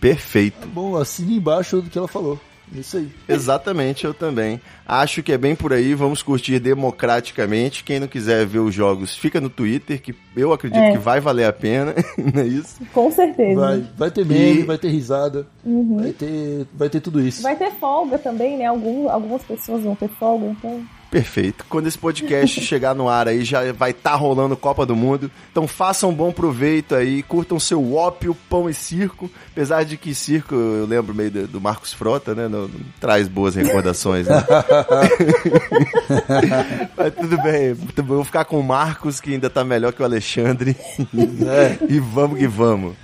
[0.00, 0.66] Perfeito.
[0.68, 2.38] Bom, assine embaixo do que ela falou.
[2.72, 3.08] Isso aí.
[3.28, 4.60] Exatamente, eu também.
[4.86, 7.84] Acho que é bem por aí, vamos curtir democraticamente.
[7.84, 10.92] Quem não quiser ver os jogos, fica no Twitter, que eu acredito É.
[10.92, 11.94] que vai valer a pena,
[12.34, 12.76] não é isso?
[12.92, 13.60] Com certeza.
[13.60, 17.42] Vai, vai ter meme, E- vai ter risada, vai, ter, vai ter tudo isso.
[17.42, 18.66] Vai ter folga também, né?
[18.66, 20.82] Algum, algumas pessoas vão ter folga, então.
[21.10, 21.64] Perfeito.
[21.68, 25.30] Quando esse podcast chegar no ar aí, já vai estar rolando Copa do Mundo.
[25.50, 29.30] Então façam bom proveito aí, curtam seu ópio, pão e circo.
[29.52, 32.48] Apesar de que circo, eu lembro meio do, do Marcos Frota, né?
[32.48, 34.44] Não, não traz boas recordações, né?
[36.96, 40.76] Mas tudo bem, vou ficar com o Marcos, que ainda tá melhor que o Alexandre.
[41.88, 42.94] E vamos que vamos.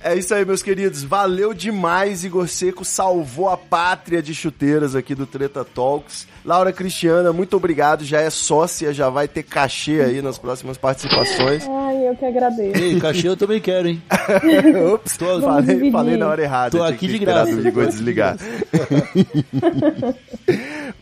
[0.00, 1.02] É isso aí, meus queridos.
[1.02, 2.84] Valeu demais, Igor Seco.
[2.84, 6.26] Salvou a pátria de chuteiras aqui do Treta Talks.
[6.44, 8.04] Laura Cristiana, muito obrigado.
[8.04, 11.66] Já é sócia, já vai ter cachê aí nas próximas participações.
[11.68, 12.76] Ai, eu que agradeço.
[12.82, 14.02] Ei, cachê eu também quero, hein?
[14.92, 16.76] Ops, Tô- falei, falei na hora errada.
[16.76, 17.54] Tô aqui de graça.
[17.56, 18.36] do Igor desligar.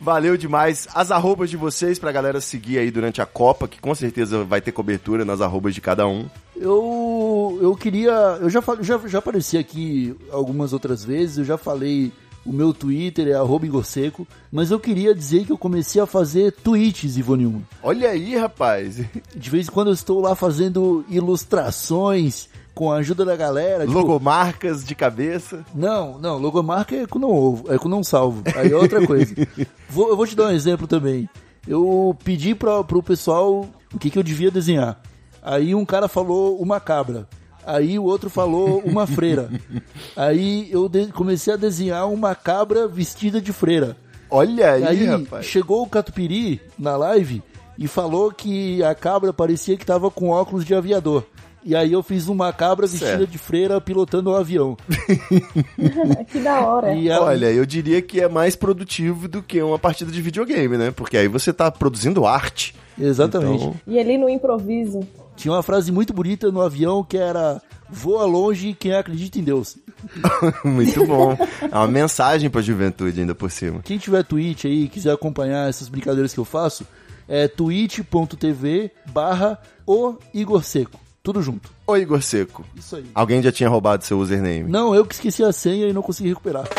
[0.03, 0.89] Valeu demais.
[0.93, 4.61] As arrobas de vocês pra galera seguir aí durante a Copa, que com certeza vai
[4.61, 6.27] ter cobertura nas arrobas de cada um.
[6.57, 8.11] Eu, eu queria.
[8.41, 12.11] Eu já, já, já apareci aqui algumas outras vezes, eu já falei.
[12.45, 16.51] O meu Twitter é arroba Seco, mas eu queria dizer que eu comecei a fazer
[16.51, 17.63] tweets, Ivone Uma.
[17.81, 18.97] Olha aí, rapaz.
[19.37, 23.87] De vez em quando eu estou lá fazendo ilustrações com a ajuda da galera.
[23.87, 25.65] tipo, Logomarcas de cabeça.
[25.75, 28.43] Não, não, logomarca é com não ovo, é com não salvo.
[28.57, 29.35] Aí é outra coisa.
[29.89, 31.29] vou, eu vou te dar um exemplo também.
[31.67, 35.01] Eu pedi pra, pro pessoal o que, que eu devia desenhar.
[35.43, 37.29] Aí um cara falou uma cabra.
[37.65, 39.49] Aí o outro falou uma freira.
[40.17, 43.97] Aí eu comecei a desenhar uma cabra vestida de freira.
[44.29, 45.45] Olha aí, Aí rapaz.
[45.45, 47.43] chegou o Catupiry na live
[47.79, 51.25] e falou que a cabra parecia que tava com óculos de aviador.
[51.65, 53.31] E aí eu fiz uma cabra vestida Certo.
[53.31, 54.77] de freira pilotando um avião.
[56.31, 56.95] que da hora.
[56.95, 60.77] E ela- Olha, eu diria que é mais produtivo do que uma partida de videogame,
[60.77, 60.91] né?
[60.91, 62.75] Porque aí você tá produzindo arte.
[62.99, 63.63] Exatamente.
[63.65, 65.01] Então, E ali no improviso.
[65.37, 69.77] Tinha uma frase muito bonita no avião que era voa longe quem acredita em Deus.
[70.65, 71.37] muito bom.
[71.71, 73.81] É uma mensagem pra juventude ainda por cima.
[73.83, 76.87] Quem tiver Twitch aí e quiser acompanhar essas brincadeiras que eu faço,
[77.29, 81.01] é twitch.tv barra o Igor Seco.
[81.23, 81.71] Tudo junto.
[81.87, 83.05] Ô Igor Seco, Isso aí.
[83.15, 84.69] alguém já tinha roubado seu username?
[84.69, 86.65] Não, eu que esqueci a senha e não consegui recuperar.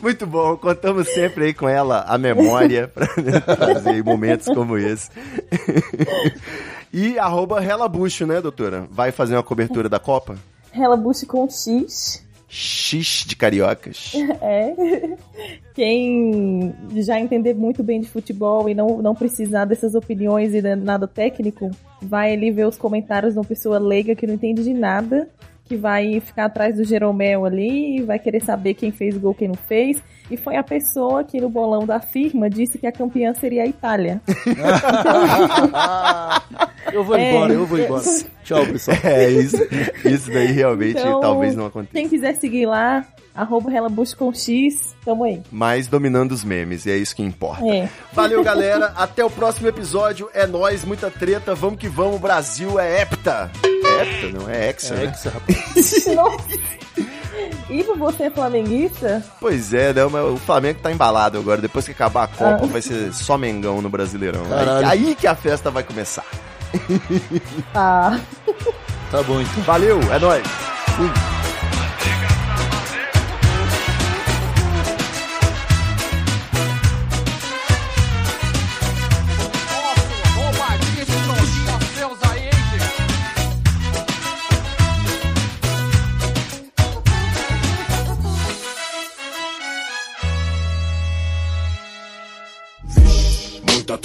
[0.00, 3.06] Muito bom, contamos sempre aí com ela a memória pra
[3.56, 5.08] trazer momentos como esse.
[6.92, 8.86] e arroba Relabucho, né, doutora?
[8.90, 10.36] Vai fazer uma cobertura da Copa?
[10.72, 12.24] Relabuche com X.
[12.50, 14.12] X de cariocas.
[14.42, 14.74] É.
[15.74, 21.06] Quem já entender muito bem de futebol e não, não precisar dessas opiniões e nada
[21.06, 21.70] técnico,
[22.02, 25.28] vai ali ver os comentários de uma pessoa leiga que não entende de nada,
[25.70, 29.46] que vai ficar atrás do Jeromel ali e vai querer saber quem fez gol, quem
[29.46, 30.02] não fez.
[30.28, 33.66] E foi a pessoa que no bolão da firma disse que a campeã seria a
[33.66, 34.20] Itália.
[36.92, 37.30] Eu vou É.
[37.30, 38.02] embora, eu vou embora.
[38.42, 38.96] Tchau, pessoal.
[39.04, 39.56] É, isso,
[40.04, 41.92] isso daí realmente Então, talvez não aconteça.
[41.92, 45.40] Quem quiser seguir lá, arroba Relabuche com X, tamo aí.
[45.52, 47.64] Mas dominando os memes, e é isso que importa.
[47.64, 47.88] É.
[48.12, 48.86] Valeu, galera.
[48.96, 50.28] Até o próximo episódio.
[50.34, 51.54] É nóis, muita treta.
[51.54, 52.20] Vamos que vamos.
[52.20, 53.48] Brasil é hepta.
[54.00, 55.12] É hepta, não é hexa, É né?
[55.22, 56.04] que rapaz.
[57.70, 61.60] E pra você flamenguista, Pois é, né, mas o Flamengo tá embalado agora.
[61.60, 64.42] Depois que acabar a Copa, vai ser só Mengão no Brasileirão.
[64.84, 66.24] Aí, aí que a festa vai começar.
[67.74, 68.18] ah,
[69.10, 69.62] Tá bom então.
[69.62, 70.42] Valeu, é nóis.
[70.98, 71.39] Roubadinha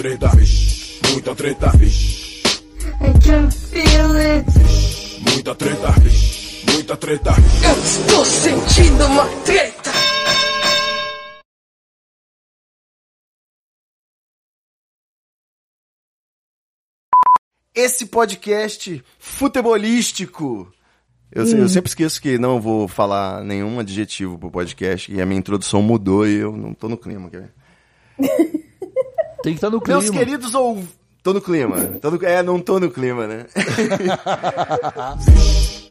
[0.05, 0.99] treta, vixe.
[1.11, 2.43] Muita treta, vixe.
[3.01, 4.45] I can feel it.
[5.31, 6.63] Muita treta, vixe.
[6.71, 7.65] Muita treta, vixe.
[7.65, 9.91] Eu estou sentindo uma treta.
[17.73, 20.71] Esse podcast futebolístico.
[21.31, 25.25] Eu, se- eu sempre esqueço que não vou falar nenhum adjetivo pro podcast e a
[25.25, 27.29] minha introdução mudou e eu não tô no clima.
[27.29, 27.41] Quer
[28.17, 28.54] ver?
[29.45, 30.01] Tem que estar no clima.
[30.01, 30.83] Meus queridos ou
[31.21, 31.77] Tô no clima.
[32.01, 33.45] Tô no- É, não tô no clima, né?